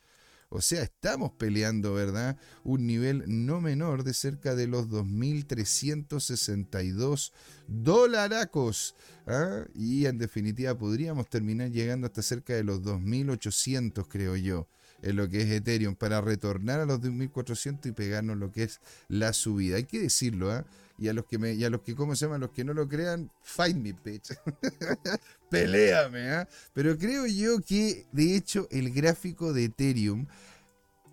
[0.55, 2.37] O sea, estamos peleando, ¿verdad?
[2.63, 7.33] Un nivel no menor de cerca de los 2.362
[7.67, 8.95] dolaracos.
[9.27, 9.65] ¿ah?
[9.75, 14.69] Y en definitiva podríamos terminar llegando hasta cerca de los 2.800, creo yo
[15.03, 18.81] en lo que es Ethereum para retornar a los 2.400 y pegarnos lo que es
[19.09, 19.77] la subida.
[19.77, 20.65] Hay que decirlo, ¿ah?
[20.97, 22.39] Y a los que me, y a los que, ¿cómo se llama?
[22.39, 24.33] Los que no lo crean, find me, bitch.
[25.61, 26.49] Peléame, ¿ah?
[26.73, 30.27] Pero creo yo que, de hecho, el gráfico de Ethereum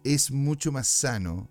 [0.03, 1.49] es mucho más sano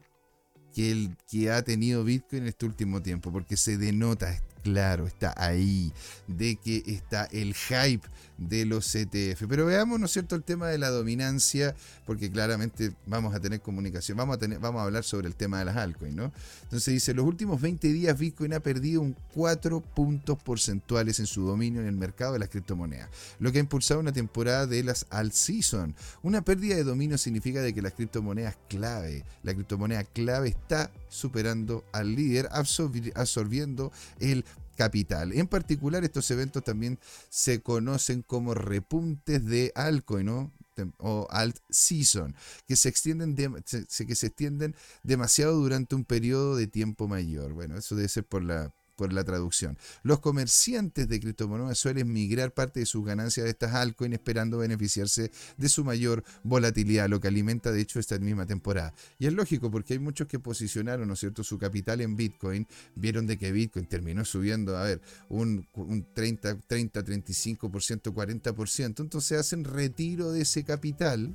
[0.75, 4.31] que el que ha tenido Bitcoin en este último tiempo, porque se denota
[4.63, 5.93] claro, está ahí,
[6.27, 8.07] de que está el hype
[8.41, 9.45] de los ETF.
[9.49, 13.61] Pero veamos, ¿no es cierto?, el tema de la dominancia, porque claramente vamos a tener
[13.61, 16.33] comunicación, vamos a, tener, vamos a hablar sobre el tema de las altcoins, ¿no?
[16.63, 21.43] Entonces dice, los últimos 20 días Bitcoin ha perdido un 4 puntos porcentuales en su
[21.43, 25.07] dominio en el mercado de las criptomonedas, lo que ha impulsado una temporada de las
[25.11, 25.95] alt season.
[26.23, 31.85] Una pérdida de dominio significa de que las criptomonedas clave, la criptomoneda clave está superando
[31.93, 34.45] al líder, absorbiendo el
[34.81, 35.35] capital.
[35.35, 40.51] En particular, estos eventos también se conocen como repuntes de altcoin,
[40.97, 42.35] o alt season,
[42.67, 47.53] que se extienden que se extienden demasiado durante un periodo de tiempo mayor.
[47.53, 49.79] Bueno, eso debe ser por la por la traducción.
[50.03, 55.31] Los comerciantes de criptomonedas suelen migrar parte de sus ganancias de estas altcoins esperando beneficiarse
[55.57, 58.93] de su mayor volatilidad, lo que alimenta de hecho esta misma temporada.
[59.19, 62.67] Y es lógico porque hay muchos que posicionaron, ¿no es cierto?, su capital en Bitcoin,
[62.95, 69.39] vieron de que Bitcoin terminó subiendo, a ver, un, un 30, 30, 35%, 40%, entonces
[69.41, 71.35] hacen retiro de ese capital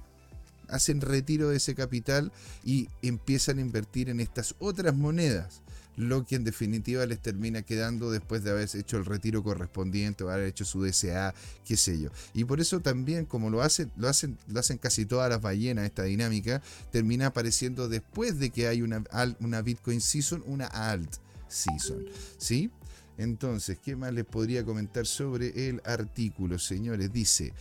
[0.67, 2.31] hacen retiro de ese capital
[2.63, 5.61] y empiezan a invertir en estas otras monedas
[5.97, 10.47] lo que en definitiva les termina quedando después de haber hecho el retiro correspondiente haber
[10.47, 11.33] hecho su DSA,
[11.65, 12.09] qué sé yo.
[12.33, 15.85] Y por eso también, como lo hacen, lo hacen, lo hacen casi todas las ballenas,
[15.85, 19.03] esta dinámica, termina apareciendo después de que hay una,
[19.39, 21.15] una Bitcoin Season, una Alt
[21.47, 22.05] Season.
[22.37, 22.71] ¿Sí?
[23.17, 27.13] Entonces, ¿qué más les podría comentar sobre el artículo, señores?
[27.13, 27.53] Dice,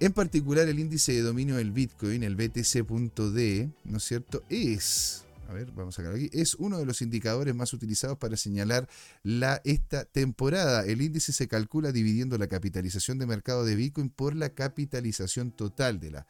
[0.00, 4.42] en particular el índice de dominio del Bitcoin, el BTC.D, ¿no es cierto?
[4.48, 8.36] Es a ver, vamos a sacar aquí, es uno de los indicadores más utilizados para
[8.36, 8.86] señalar
[9.22, 10.84] la, esta temporada.
[10.84, 16.00] El índice se calcula dividiendo la capitalización de mercado de Bitcoin por la capitalización total
[16.00, 16.26] de la.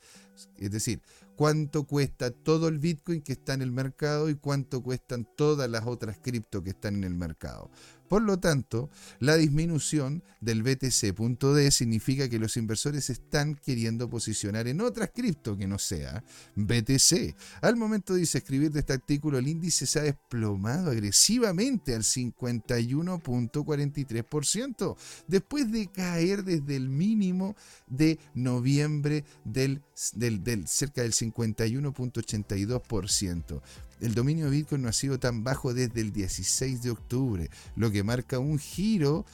[0.57, 1.03] Es decir,
[1.35, 5.85] cuánto cuesta todo el Bitcoin que está en el mercado y cuánto cuestan todas las
[5.85, 7.73] otras cripto que están en el mercado.
[8.09, 8.89] Por lo tanto,
[9.21, 15.67] la disminución del BTC.D significa que los inversores están queriendo posicionar en otras cripto que
[15.67, 17.35] no sea BTC.
[17.61, 24.97] Al momento de escribir de este artículo, el índice se ha desplomado agresivamente al 51.43%,
[25.27, 27.55] después de caer desde el mínimo
[27.87, 29.83] de noviembre del,
[30.15, 33.61] del cerca del 51.82%
[34.01, 37.91] el dominio de Bitcoin no ha sido tan bajo desde el 16 de octubre, lo
[37.91, 39.25] que marca un giro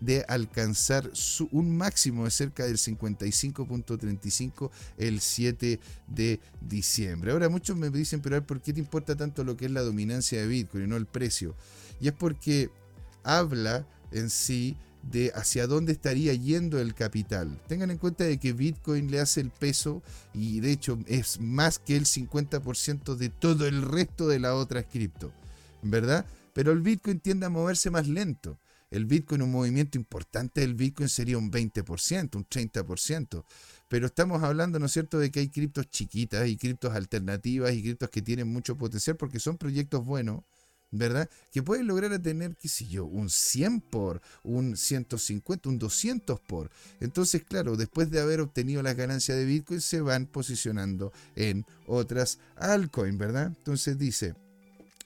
[0.00, 1.10] de alcanzar
[1.50, 7.32] un máximo de cerca del 55.35 el 7 de diciembre.
[7.32, 10.40] Ahora muchos me dicen, pero ¿por qué te importa tanto lo que es la dominancia
[10.40, 11.54] de Bitcoin y no el precio?
[12.00, 12.70] Y es porque
[13.22, 17.60] habla en sí de hacia dónde estaría yendo el capital.
[17.68, 20.02] Tengan en cuenta de que Bitcoin le hace el peso
[20.34, 24.82] y de hecho es más que el 50% de todo el resto de la otra
[24.82, 25.32] cripto,
[25.82, 26.26] ¿verdad?
[26.52, 28.58] Pero el Bitcoin tiende a moverse más lento.
[28.90, 33.44] El Bitcoin, un movimiento importante del Bitcoin sería un 20%, un 30%.
[33.88, 37.82] Pero estamos hablando, ¿no es cierto?, de que hay criptos chiquitas y criptos alternativas y
[37.82, 40.42] criptos que tienen mucho potencial porque son proyectos buenos
[40.90, 41.28] ¿verdad?
[41.50, 46.70] Que pueden lograr tener, qué sé yo, un 100 por, un 150, un 200 por.
[47.00, 52.38] Entonces, claro, después de haber obtenido las ganancias de Bitcoin, se van posicionando en otras
[52.56, 53.46] altcoins, ¿verdad?
[53.46, 54.34] Entonces dice,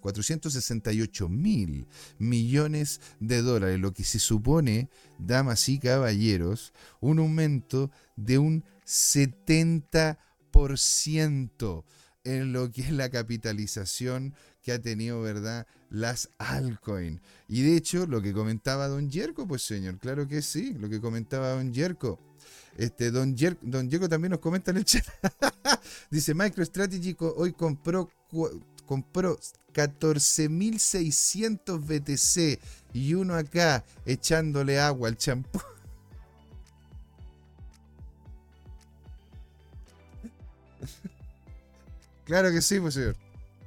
[0.00, 1.86] 468 mil
[2.16, 11.84] millones de dólares, lo que se supone, damas y caballeros, un aumento de un 70%
[12.24, 15.66] en lo que es la capitalización que ha tenido, ¿verdad?
[15.90, 17.20] Las altcoins.
[17.48, 21.00] Y de hecho, lo que comentaba Don Yerko, pues señor, claro que sí, lo que
[21.00, 22.18] comentaba Don Yerko.
[22.76, 25.04] Este, Don, Yerko, Don Yerko también nos comenta en el chat.
[26.10, 28.08] Dice, MicroStrategy hoy compró,
[28.86, 29.38] compró
[29.72, 32.60] 14.600 BTC
[32.94, 35.60] y uno acá echándole agua al champú.
[42.24, 43.16] Claro que sí, pues señor.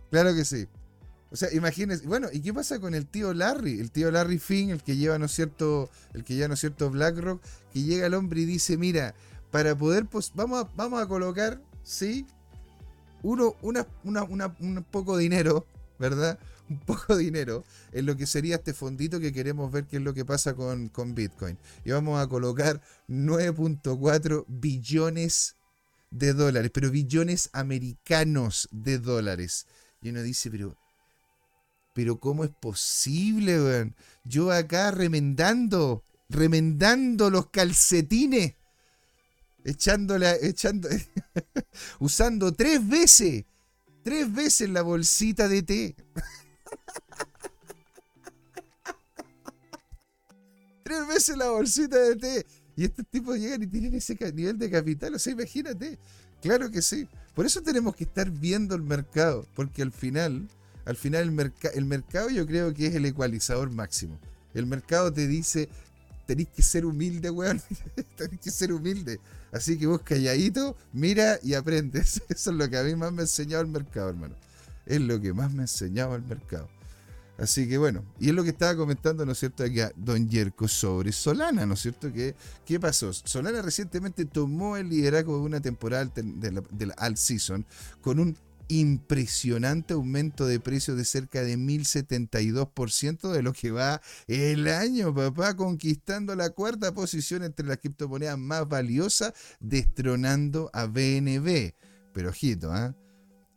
[0.09, 0.69] Claro que sí.
[1.33, 3.79] O sea, imagínense, bueno, ¿y qué pasa con el tío Larry?
[3.79, 5.89] El tío Larry Finn, el que lleva, ¿no es cierto?
[6.13, 6.91] El que lleva, ¿no es cierto?
[6.91, 7.41] BlackRock,
[7.73, 9.15] que llega el hombre y dice, mira,
[9.49, 12.27] para poder, pues, vamos a, vamos a colocar, ¿sí?
[13.23, 15.65] Uno, una, un poco de dinero,
[15.97, 16.37] ¿verdad?
[16.69, 20.03] Un poco de dinero en lo que sería este fondito que queremos ver qué es
[20.03, 21.57] lo que pasa con, con Bitcoin.
[21.83, 25.55] Y vamos a colocar 9.4 billones
[26.11, 29.65] de dólares, pero billones americanos de dólares.
[29.99, 30.77] Y uno dice, pero
[31.93, 33.95] pero ¿cómo es posible, weón?
[34.23, 38.55] Yo acá remendando, remendando los calcetines,
[39.63, 40.89] echándola, echando,
[41.99, 43.45] usando tres veces,
[44.03, 45.95] tres veces la bolsita de té.
[50.83, 52.45] tres veces la bolsita de té.
[52.75, 55.13] Y estos tipos llegan y tienen ese nivel de capital.
[55.13, 55.99] O sea, imagínate.
[56.41, 57.07] Claro que sí.
[57.35, 59.47] Por eso tenemos que estar viendo el mercado.
[59.55, 60.49] Porque al final
[60.85, 64.19] al final el, el mercado yo creo que es el ecualizador máximo.
[64.53, 65.69] El mercado te dice,
[66.25, 67.61] tenéis que ser humilde, weón.
[68.17, 69.19] tenéis que ser humilde.
[69.51, 72.21] Así que vos calladito, mira y aprendes.
[72.29, 74.35] Eso es lo que a mí más me ha enseñado el mercado, hermano.
[74.85, 76.67] Es lo que más me ha enseñado el mercado.
[77.37, 80.29] Así que bueno, y es lo que estaba comentando, ¿no es cierto?, aquí a Don
[80.29, 82.13] Yerko sobre Solana, ¿no es cierto?
[82.13, 83.11] ¿Qué, ¿Qué pasó?
[83.11, 87.65] Solana recientemente tomó el liderazgo de una temporada de la, de la All Season
[88.01, 94.67] con un impresionante aumento de precios de cerca de 1072% de lo que va el
[94.67, 101.73] año, papá, conquistando la cuarta posición entre las criptomonedas más valiosas, destronando a BNB.
[102.13, 102.95] Pero ojito, ¿ah?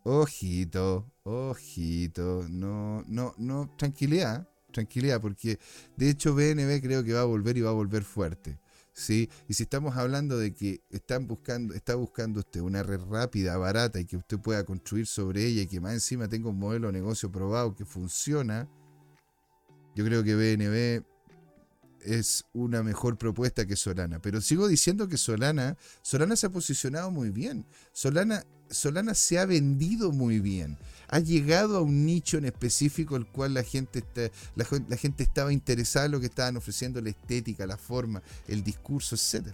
[0.05, 5.59] Ojito, ojito, no, no, no, tranquilidad, tranquilidad, porque
[5.97, 8.59] de hecho BNB creo que va a volver y va a volver fuerte.
[8.97, 9.29] ¿Sí?
[9.47, 14.01] Y si estamos hablando de que están buscando, está buscando usted una red rápida, barata
[14.01, 16.95] y que usted pueda construir sobre ella y que más encima tenga un modelo de
[16.95, 18.67] negocio probado que funciona,
[19.95, 21.05] yo creo que BNB
[22.01, 24.21] es una mejor propuesta que Solana.
[24.21, 27.67] Pero sigo diciendo que Solana, Solana se ha posicionado muy bien.
[27.93, 30.77] Solana, Solana se ha vendido muy bien
[31.09, 34.03] ha llegado a un nicho en específico el cual la gente,
[34.55, 39.15] la, gente estaba interesada en lo que estaban ofreciendo, la estética, la forma, el discurso,
[39.15, 39.47] etc.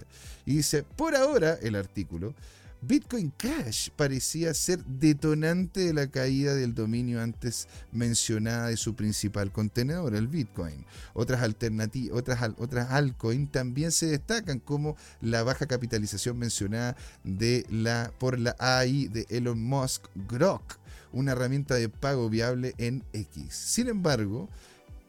[0.46, 2.34] Y dice, por ahora, el artículo,
[2.84, 9.52] Bitcoin Cash parecía ser detonante de la caída del dominio antes mencionada de su principal
[9.52, 10.84] contenedor, el Bitcoin.
[11.14, 18.12] Otras alternativas, otras, otras altcoins también se destacan como la baja capitalización mencionada de la,
[18.18, 20.76] por la AI de Elon Musk, Grok,
[21.12, 23.54] una herramienta de pago viable en X.
[23.54, 24.48] Sin embargo,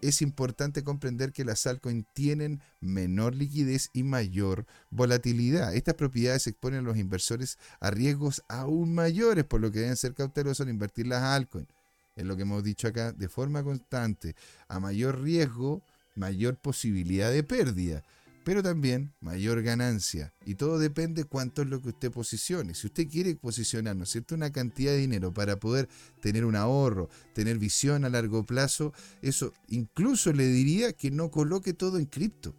[0.07, 5.73] es importante comprender que las altcoins tienen menor liquidez y mayor volatilidad.
[5.75, 10.13] Estas propiedades exponen a los inversores a riesgos aún mayores, por lo que deben ser
[10.13, 11.67] cautelosos al invertir las altcoins.
[12.15, 14.35] Es lo que hemos dicho acá de forma constante.
[14.67, 15.81] A mayor riesgo,
[16.15, 18.03] mayor posibilidad de pérdida
[18.43, 20.33] pero también mayor ganancia.
[20.45, 22.73] Y todo depende cuánto es lo que usted posicione.
[22.73, 25.87] Si usted quiere posicionar, ¿no es cierto?, una cantidad de dinero para poder
[26.21, 31.73] tener un ahorro, tener visión a largo plazo, eso incluso le diría que no coloque
[31.73, 32.55] todo en cripto.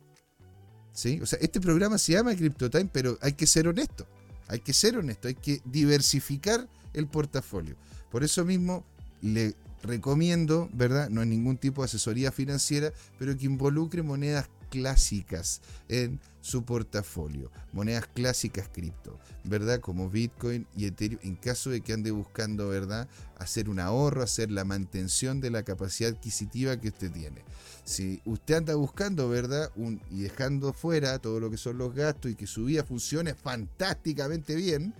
[0.92, 1.18] ¿Sí?
[1.20, 4.06] O sea, este programa se llama CryptoTime, pero hay que ser honesto.
[4.46, 7.76] Hay que ser honesto, hay que diversificar el portafolio.
[8.10, 8.84] Por eso mismo
[9.20, 11.08] le recomiendo, ¿verdad?
[11.10, 17.52] No hay ningún tipo de asesoría financiera, pero que involucre monedas clásicas en su portafolio,
[17.72, 19.78] monedas clásicas cripto, ¿verdad?
[19.78, 23.08] Como Bitcoin y Ethereum, en caso de que ande buscando, ¿verdad?
[23.38, 27.44] Hacer un ahorro, hacer la mantención de la capacidad adquisitiva que usted tiene.
[27.84, 29.70] Si usted anda buscando, ¿verdad?
[30.10, 34.56] Y dejando fuera todo lo que son los gastos y que su vida funcione fantásticamente
[34.56, 34.92] bien,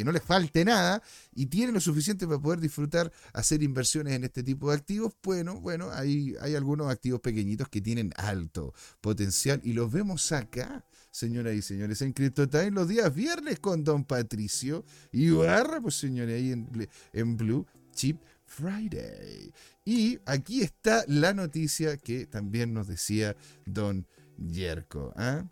[0.00, 1.02] que no les falte nada
[1.34, 5.60] y tienen lo suficiente para poder disfrutar, hacer inversiones en este tipo de activos, bueno,
[5.60, 11.54] bueno, hay, hay algunos activos pequeñitos que tienen alto potencial y los vemos acá, señoras
[11.54, 16.52] y señores, en CryptoTime los días viernes con Don Patricio y barra, pues señores, ahí
[16.52, 19.52] en, en Blue Chip Friday.
[19.84, 23.36] Y aquí está la noticia que también nos decía
[23.66, 24.06] Don
[24.38, 25.12] Yerko.
[25.14, 25.44] ¿ah?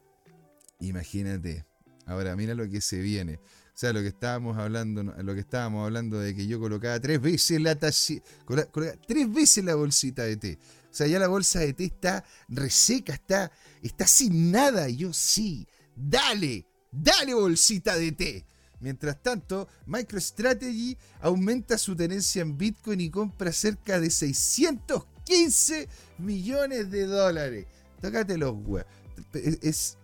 [0.81, 1.67] Imagínate.
[2.07, 3.41] Ahora mira lo que se viene.
[3.79, 7.21] O sea, lo que estábamos hablando, lo que estábamos hablando de que yo colocaba tres
[7.21, 10.59] veces la tres veces la bolsita de té.
[10.91, 14.89] O sea, ya la bolsa de té está reseca, está, está sin nada.
[14.89, 18.45] Yo sí, dale, dale bolsita de té.
[18.81, 25.89] Mientras tanto, MicroStrategy aumenta su tenencia en Bitcoin y compra cerca de 615
[26.19, 27.67] millones de dólares.
[28.01, 28.91] Tócate los huevos.
[29.33, 29.98] Es,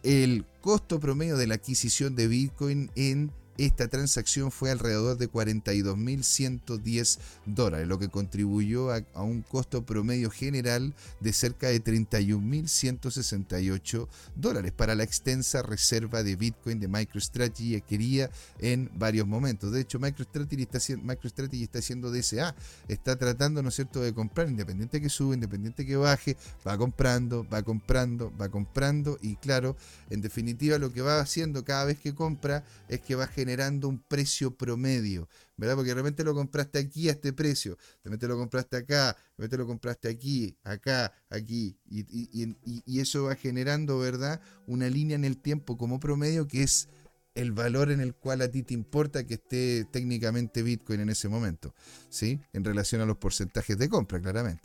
[0.03, 7.19] El costo promedio de la adquisición de Bitcoin en esta transacción fue alrededor de 42.110
[7.47, 14.95] dólares, lo que contribuyó a, un costo promedio general de cerca de 31.168 dólares para
[14.95, 19.73] la extensa reserva de Bitcoin de MicroStrategy adquirida en varios momentos.
[19.73, 22.55] De hecho, MicroStrategy está, MicroStrategy está haciendo DSA,
[22.89, 26.37] está tratando, ¿no es cierto?, de comprar, independiente que sube, independiente que baje,
[26.67, 29.77] va comprando, va comprando, va comprando y claro,
[30.11, 33.89] en definitiva lo que va haciendo cada vez que compra es que va a generando
[33.89, 35.29] un precio promedio,
[35.59, 35.75] ¿verdad?
[35.75, 39.59] Porque de repente lo compraste aquí a este precio, de lo compraste acá, de repente
[39.59, 44.41] lo compraste aquí, acá, aquí, y, eso va generando, ¿verdad?
[44.67, 46.89] Una línea en el tiempo como promedio que es
[47.35, 51.29] el valor en el cual a ti te importa que esté técnicamente Bitcoin en ese
[51.29, 51.75] momento,
[52.09, 52.41] ¿sí?
[52.55, 54.63] En relación a los porcentajes de compra, claramente.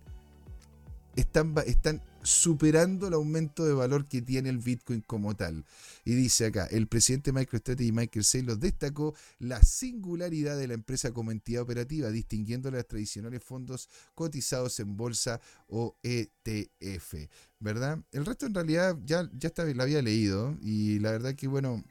[1.16, 5.64] están, están superando el aumento de valor que tiene el Bitcoin como tal.
[6.04, 11.12] Y dice acá, el presidente de MicroStrategy, Michael Saylor, destacó la singularidad de la empresa
[11.12, 17.28] como entidad operativa, distinguiendo los tradicionales fondos cotizados en bolsa o ETF,
[17.60, 17.98] ¿verdad?
[18.12, 21.82] El resto en realidad ya, ya lo había leído y la verdad que bueno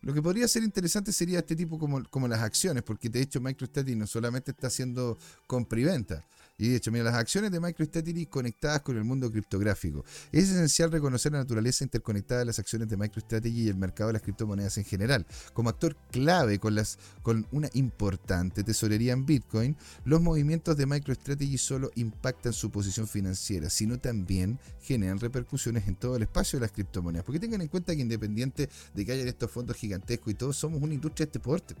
[0.00, 3.40] lo que podría ser interesante sería este tipo como, como las acciones, porque de hecho
[3.40, 6.24] MicroStrategy no solamente está haciendo compra y venta,
[6.58, 10.04] y de hecho, mira, las acciones de MicroStrategy conectadas con el mundo criptográfico.
[10.32, 14.14] Es esencial reconocer la naturaleza interconectada de las acciones de MicroStrategy y el mercado de
[14.14, 15.24] las criptomonedas en general.
[15.52, 21.58] Como actor clave con, las, con una importante tesorería en Bitcoin, los movimientos de MicroStrategy
[21.58, 26.72] solo impactan su posición financiera, sino también generan repercusiones en todo el espacio de las
[26.72, 27.24] criptomonedas.
[27.24, 30.82] Porque tengan en cuenta que independiente de que haya estos fondos gigantescos y todos somos
[30.82, 31.76] una industria de este porte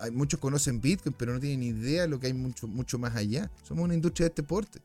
[0.00, 3.16] hay, muchos conocen Bitcoin, pero no tienen idea de lo que hay mucho, mucho más
[3.16, 3.50] allá.
[3.62, 4.80] Somos una industria de este porte.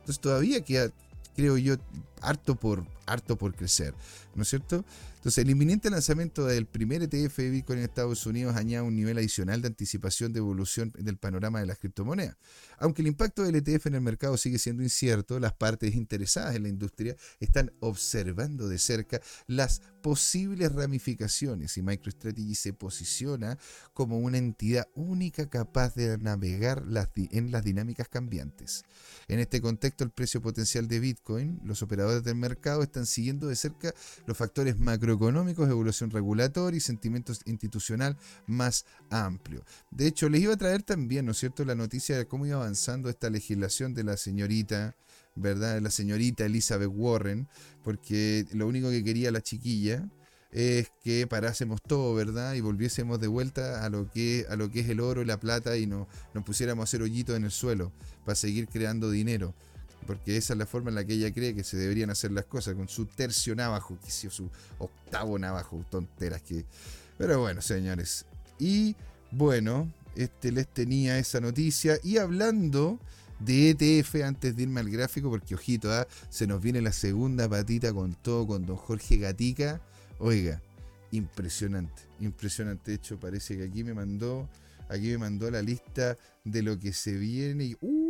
[0.00, 0.90] Entonces todavía queda,
[1.34, 1.76] creo yo,
[2.20, 3.94] harto por, harto por crecer,
[4.34, 4.84] ¿no es cierto?
[5.26, 9.18] Entonces, el inminente lanzamiento del primer ETF de Bitcoin en Estados Unidos añade un nivel
[9.18, 12.36] adicional de anticipación de evolución del panorama de las criptomonedas.
[12.78, 16.62] Aunque el impacto del ETF en el mercado sigue siendo incierto, las partes interesadas en
[16.62, 23.58] la industria están observando de cerca las posibles ramificaciones y MicroStrategy se posiciona
[23.94, 26.84] como una entidad única capaz de navegar
[27.16, 28.84] en las dinámicas cambiantes.
[29.26, 33.56] En este contexto, el precio potencial de Bitcoin, los operadores del mercado están siguiendo de
[33.56, 33.92] cerca
[34.26, 39.64] los factores macroeconómicos, evolución regulatoria y sentimiento institucional más amplio.
[39.90, 42.56] De hecho, les iba a traer también, ¿no es cierto?, la noticia de cómo iba
[42.56, 44.94] avanzando esta legislación de la señorita,
[45.34, 47.48] ¿verdad?, la señorita Elizabeth Warren,
[47.82, 50.08] porque lo único que quería la chiquilla
[50.52, 52.54] es que parásemos todo, ¿verdad?
[52.54, 55.38] Y volviésemos de vuelta a lo que, a lo que es el oro y la
[55.38, 57.92] plata y no, nos pusiéramos a hacer hoyitos en el suelo
[58.24, 59.54] para seguir creando dinero
[60.06, 62.46] porque esa es la forma en la que ella cree que se deberían hacer las
[62.46, 66.64] cosas, con su tercio navajo, que su octavo navajo, tonteras que...
[67.18, 68.26] Pero bueno, señores.
[68.58, 68.94] Y
[69.30, 71.98] bueno, este, les tenía esa noticia.
[72.02, 72.98] Y hablando
[73.38, 76.06] de ETF, antes de irme al gráfico, porque ojito, ¿ah?
[76.30, 79.80] se nos viene la segunda patita con todo, con don Jorge Gatica.
[80.18, 80.62] Oiga,
[81.10, 82.92] impresionante, impresionante.
[82.92, 84.48] De hecho, parece que aquí me mandó,
[84.88, 87.64] aquí me mandó la lista de lo que se viene.
[87.64, 88.05] Y, uh,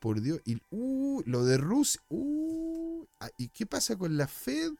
[0.00, 2.00] por Dios, y, uh, lo de Rusia.
[2.08, 4.72] Uh, ah, ¿Y qué pasa con la Fed?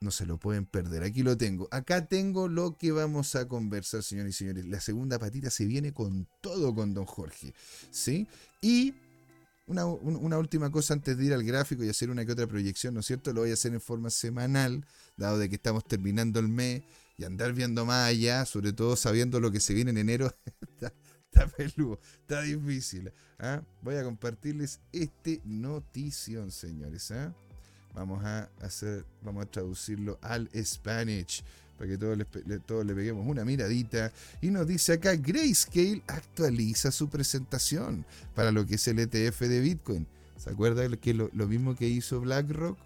[0.00, 1.02] No se lo pueden perder.
[1.02, 1.68] Aquí lo tengo.
[1.70, 4.66] Acá tengo lo que vamos a conversar, señores y señores.
[4.66, 7.54] La segunda patita se viene con todo con don Jorge.
[7.90, 8.26] ¿Sí?
[8.62, 8.94] Y
[9.70, 13.00] una, última cosa antes de ir al gráfico y hacer una que otra proyección, ¿no
[13.00, 13.32] es cierto?
[13.32, 14.84] Lo voy a hacer en forma semanal,
[15.16, 16.82] dado de que estamos terminando el mes
[17.16, 20.34] y andar viendo más allá, sobre todo sabiendo lo que se viene en enero,
[21.56, 23.12] peludo, está difícil.
[23.38, 23.62] ¿ah?
[23.82, 27.10] Voy a compartirles este notición, señores.
[27.10, 27.32] ¿ah?
[27.94, 31.42] Vamos a hacer, vamos a traducirlo al Spanish
[31.76, 32.24] para que todos le,
[32.60, 34.12] todos le peguemos una miradita.
[34.42, 38.04] Y nos dice acá, Grayscale actualiza su presentación
[38.34, 40.06] para lo que es el ETF de Bitcoin.
[40.36, 42.78] ¿Se acuerda que lo, mismo que hizo BlackRock?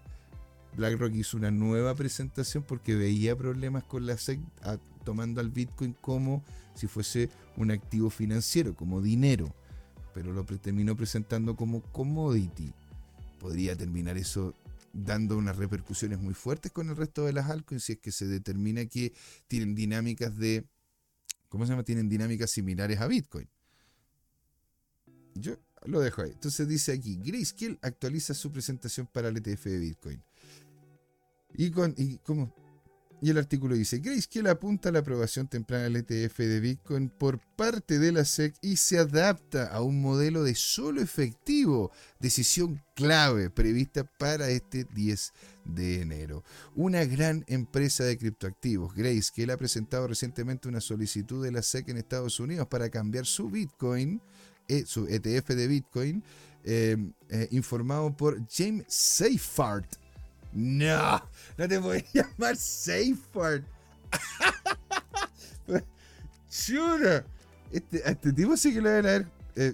[0.77, 4.39] BlackRock hizo una nueva presentación porque veía problemas con la SEC
[5.03, 6.43] tomando al Bitcoin como
[6.75, 9.53] si fuese un activo financiero, como dinero,
[10.13, 12.73] pero lo terminó presentando como commodity.
[13.39, 14.53] Podría terminar eso
[14.93, 18.25] dando unas repercusiones muy fuertes con el resto de las altcoins si es que se
[18.27, 19.13] determina que
[19.47, 20.65] tienen dinámicas de,
[21.49, 21.83] ¿cómo se llama?
[21.83, 23.49] Tienen dinámicas similares a Bitcoin.
[25.33, 26.31] Yo lo dejo ahí.
[26.31, 30.23] Entonces dice aquí, Grayscale actualiza su presentación para el ETF de Bitcoin.
[31.53, 32.53] Y, con, y como
[33.21, 37.39] y el artículo dice, Grayscale apunta a la aprobación temprana del ETF de Bitcoin por
[37.55, 43.49] parte de la SEC y se adapta a un modelo de solo efectivo, decisión clave
[43.49, 46.43] prevista para este 10 de enero.
[46.75, 51.97] Una gran empresa de criptoactivos, Grayscale, ha presentado recientemente una solicitud de la SEC en
[51.97, 54.21] Estados Unidos para cambiar su Bitcoin,
[54.67, 56.23] eh, su ETF de Bitcoin,
[56.63, 56.97] eh,
[57.29, 60.04] eh, informado por James Seyfarth
[60.55, 61.21] no,
[61.57, 63.63] no te podía llamar Safeguard.
[66.49, 67.25] Chuta.
[67.71, 69.73] Este, este tipo sí que lo deben haber, eh,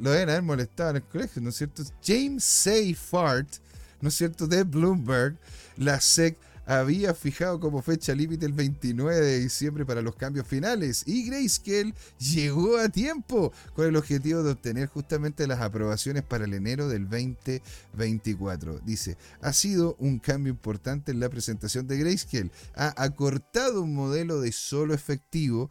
[0.00, 1.82] lo deben haber molestado en el colegio, ¿no es cierto?
[2.04, 3.58] James Seyfarth,
[4.02, 4.46] ¿no es cierto?
[4.46, 5.38] De Bloomberg,
[5.78, 6.36] la SEC
[6.70, 11.94] había fijado como fecha límite el 29 de diciembre para los cambios finales y Grayscale
[12.18, 17.08] llegó a tiempo con el objetivo de obtener justamente las aprobaciones para el enero del
[17.08, 18.78] 2024.
[18.84, 22.52] Dice, ha sido un cambio importante en la presentación de Grayscale.
[22.76, 25.70] Ha acortado un modelo de solo efectivo,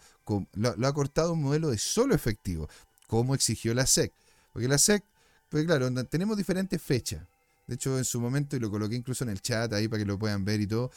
[0.54, 2.68] lo, lo ha acortado un modelo de solo efectivo,
[3.08, 4.12] como exigió la SEC.
[4.52, 5.02] Porque la SEC,
[5.48, 7.29] pues claro, tenemos diferentes fechas.
[7.70, 10.06] De hecho, en su momento, y lo coloqué incluso en el chat ahí para que
[10.08, 10.90] lo puedan ver y todo,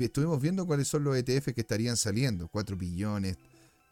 [0.00, 2.48] estuvimos viendo cuáles son los ETF que estarían saliendo.
[2.48, 3.36] 4 billones,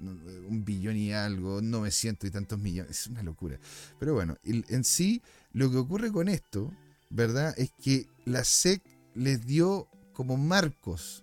[0.01, 2.91] un billón y algo, 900 y tantos millones.
[2.91, 3.61] Es una locura.
[4.01, 6.75] Pero bueno, en sí, lo que ocurre con esto,
[7.09, 7.55] ¿verdad?
[7.57, 8.83] Es que la SEC
[9.15, 11.23] les dio como marcos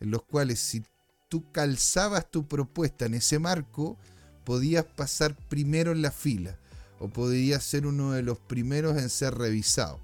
[0.00, 0.82] en los cuales si
[1.28, 3.98] tú calzabas tu propuesta en ese marco,
[4.46, 6.58] podías pasar primero en la fila
[6.98, 10.00] o podías ser uno de los primeros en ser revisado.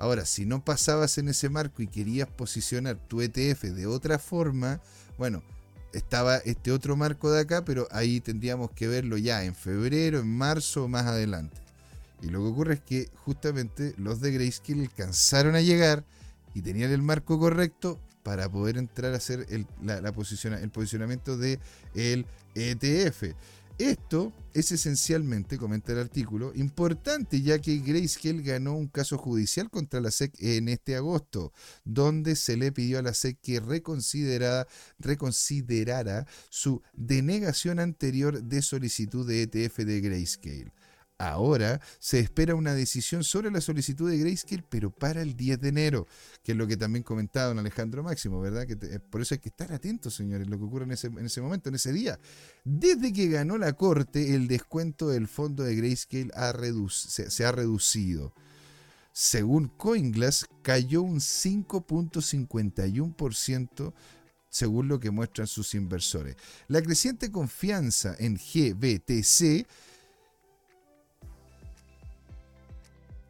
[0.00, 4.80] Ahora, si no pasabas en ese marco y querías posicionar tu ETF de otra forma,
[5.18, 5.42] bueno,
[5.92, 10.26] estaba este otro marco de acá, pero ahí tendríamos que verlo ya en febrero, en
[10.26, 11.58] marzo o más adelante.
[12.22, 16.06] Y lo que ocurre es que justamente los de Grayscale alcanzaron a llegar
[16.54, 21.60] y tenían el marco correcto para poder entrar a hacer el, el posicionamiento del
[21.94, 22.24] el
[22.54, 23.34] ETF.
[23.80, 30.02] Esto es esencialmente, comenta el artículo, importante ya que Grayscale ganó un caso judicial contra
[30.02, 34.68] la SEC en este agosto, donde se le pidió a la SEC que reconsiderara,
[34.98, 40.72] reconsiderara su denegación anterior de solicitud de ETF de Grayscale.
[41.20, 45.68] Ahora se espera una decisión sobre la solicitud de Grayscale, pero para el 10 de
[45.68, 46.06] enero,
[46.42, 48.66] que es lo que también comentaba don Alejandro Máximo, ¿verdad?
[48.66, 51.26] Que eh, por eso hay que estar atentos, señores, lo que ocurre en ese, en
[51.26, 52.18] ese momento, en ese día.
[52.64, 56.30] Desde que ganó la corte, el descuento del fondo de Grayscale
[56.88, 58.32] se, se ha reducido.
[59.12, 63.92] Según CoinGlass, cayó un 5.51%
[64.48, 66.36] según lo que muestran sus inversores.
[66.66, 69.66] La creciente confianza en GBTC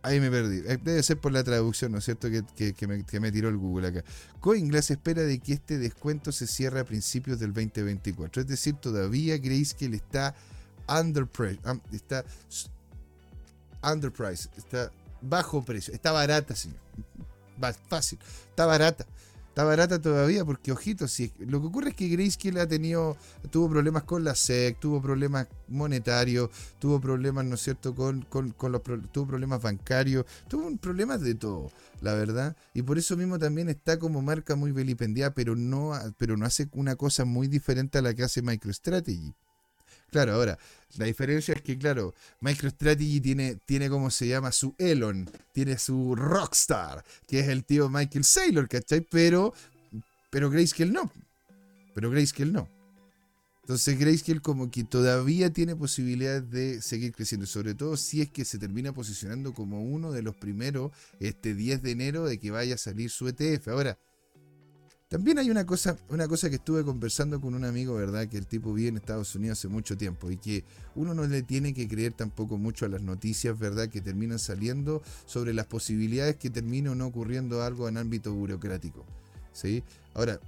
[0.03, 0.63] Ahí me perdí.
[0.67, 2.29] Eh, debe ser por la traducción, ¿no es cierto?
[2.31, 4.05] Que, me, tiró el Google acá.
[4.41, 8.43] CoinGlass espera de que este descuento se cierre a principios del 2024.
[8.43, 10.35] Es decir, todavía Grayscale está
[10.89, 11.29] under
[11.93, 12.25] está
[13.83, 14.91] underpriced, está
[15.21, 16.79] bajo precio, está barata, señor.
[17.89, 19.07] Fácil, está barata.
[19.51, 23.17] Está barata todavía porque, ojito, si, lo que ocurre es que Grayscale ha tenido,
[23.51, 28.55] tuvo problemas con la SEC, tuvo problemas monetarios, tuvo problemas, ¿no es cierto?, con, con,
[28.71, 28.81] los,
[29.11, 32.57] tuvo problemas bancarios, tuvo problemas de todo, la verdad.
[32.75, 36.69] Y por eso mismo también está como marca muy vilipendiada, pero no, pero no hace
[36.71, 39.35] una cosa muy diferente a la que hace MicroStrategy.
[40.11, 40.59] Claro, ahora,
[40.97, 46.17] la diferencia es que, claro, MicroStrategy tiene, tiene como se llama su Elon, tiene su
[46.17, 49.01] Rockstar, que es el tío Michael Saylor, ¿cachai?
[49.01, 49.55] Pero,
[50.31, 51.11] pero Grayscale no.
[51.95, 52.69] Pero Grayscale no.
[53.63, 58.45] Entonces Grayscale como que todavía tiene posibilidades de seguir creciendo, sobre todo si es que
[58.45, 60.91] se termina posicionando como uno de los primeros
[61.21, 63.69] este 10 de enero de que vaya a salir su ETF.
[63.69, 63.97] Ahora,
[65.11, 68.29] también hay una cosa, una cosa que estuve conversando con un amigo, ¿verdad?
[68.29, 70.63] Que el tipo vive en Estados Unidos hace mucho tiempo y que
[70.95, 73.89] uno no le tiene que creer tampoco mucho a las noticias, ¿verdad?
[73.89, 79.05] Que terminan saliendo sobre las posibilidades que termine o no ocurriendo algo en ámbito burocrático.
[79.53, 79.83] ¿Sí?
[80.15, 80.39] Ahora,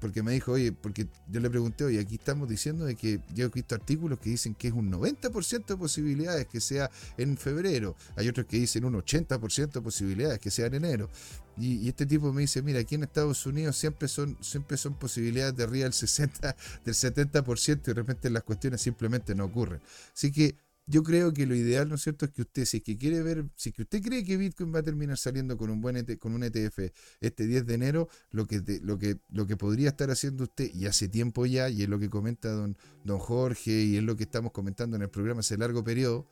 [0.00, 3.46] porque me dijo, oye, porque yo le pregunté, oye, aquí estamos diciendo de que yo
[3.46, 7.94] he visto artículos que dicen que es un 90% de posibilidades que sea en febrero,
[8.16, 11.10] hay otros que dicen un 80% de posibilidades que sea en enero.
[11.56, 15.54] Y, este tipo me dice, mira, aquí en Estados Unidos siempre son, siempre son posibilidades
[15.56, 19.80] de arriba del 60, del 70% y de repente las cuestiones simplemente no ocurren.
[20.14, 20.56] Así que
[20.90, 23.22] yo creo que lo ideal, ¿no es cierto?, es que usted, si es que quiere
[23.22, 26.18] ver, si que usted cree que Bitcoin va a terminar saliendo con un buen e
[26.18, 30.10] con un ETF este 10 de enero, lo que, lo que, lo que podría estar
[30.10, 33.96] haciendo usted, y hace tiempo ya, y es lo que comenta don, don Jorge, y
[33.98, 36.26] es lo que estamos comentando en el programa hace largo periodo,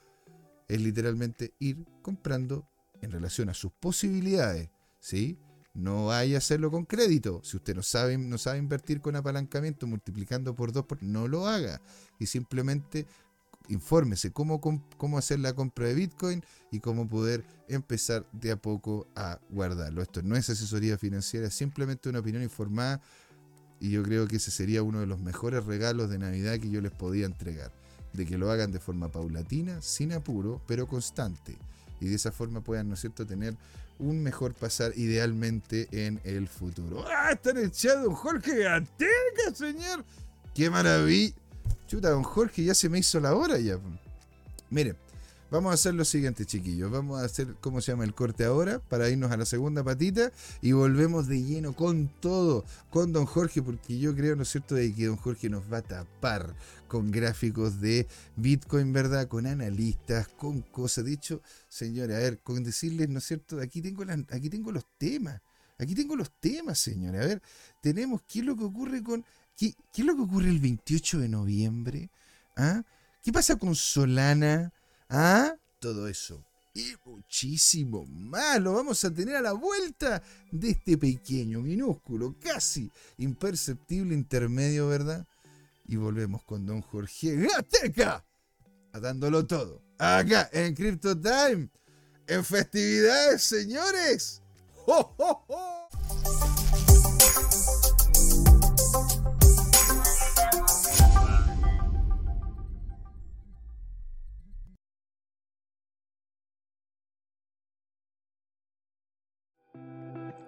[0.67, 2.69] es literalmente ir comprando
[3.01, 5.39] en relación a sus posibilidades, ¿sí?
[5.73, 7.41] No vaya a hacerlo con crédito.
[7.45, 11.81] Si usted no sabe, no sabe invertir con apalancamiento, multiplicando por dos, no lo haga.
[12.19, 13.07] Y simplemente
[13.69, 14.61] infórmese cómo,
[14.97, 20.03] cómo hacer la compra de Bitcoin y cómo poder empezar de a poco a guardarlo.
[20.03, 23.01] Esto no es asesoría financiera, es simplemente una opinión informada
[23.81, 26.81] y yo creo que ese sería uno de los mejores regalos de Navidad que yo
[26.81, 27.73] les podía entregar.
[28.13, 31.57] De que lo hagan de forma paulatina, sin apuro, pero constante.
[32.01, 33.55] Y de esa forma puedan, ¿no es cierto?, tener
[33.99, 37.05] un mejor pasar idealmente en el futuro.
[37.07, 37.33] ¡Ah!
[37.33, 40.05] Están echados don Jorge Gateca, señor.
[40.55, 41.35] ¡Qué maravilla!
[41.89, 43.79] Chuta, don Jorge, ya se me hizo la hora ya.
[44.69, 44.95] Miren,
[45.51, 46.91] vamos a hacer lo siguiente, chiquillos.
[46.91, 48.05] Vamos a hacer, ¿cómo se llama?
[48.05, 50.31] El corte ahora para irnos a la segunda patita
[50.61, 54.75] y volvemos de lleno con todo, con don Jorge, porque yo creo, ¿no es cierto?,
[54.75, 56.55] de que don Jorge nos va a tapar
[56.89, 59.27] con gráficos de Bitcoin, ¿verdad?
[59.27, 61.07] Con analistas, con cosas.
[61.07, 63.63] De hecho, señores, a ver, con decirles, ¿no es cierto?
[63.63, 65.41] Aquí tengo, aquí tengo los temas.
[65.79, 67.23] Aquí tengo los temas, señores.
[67.23, 67.43] A ver,
[67.81, 69.25] tenemos qué es lo que ocurre con
[69.59, 72.11] ¿Qué, es lo que ocurre el 28 de noviembre?
[72.57, 72.85] ¿Ah?
[73.25, 74.73] ¿Qué pasa con Solana?
[75.11, 75.53] ¿Ah?
[75.81, 76.45] Todo eso.
[76.75, 82.89] Y muchísimo más lo vamos a tener a la vuelta de este pequeño, minúsculo, casi
[83.17, 85.27] imperceptible intermedio, ¿verdad?
[85.89, 88.25] Y volvemos con don Jorge Gateca,
[88.93, 89.83] dándolo todo.
[89.99, 91.69] Acá en Crypto Time,
[92.29, 94.41] en festividades, señores.
[94.87, 95.45] ¡Oh, oh,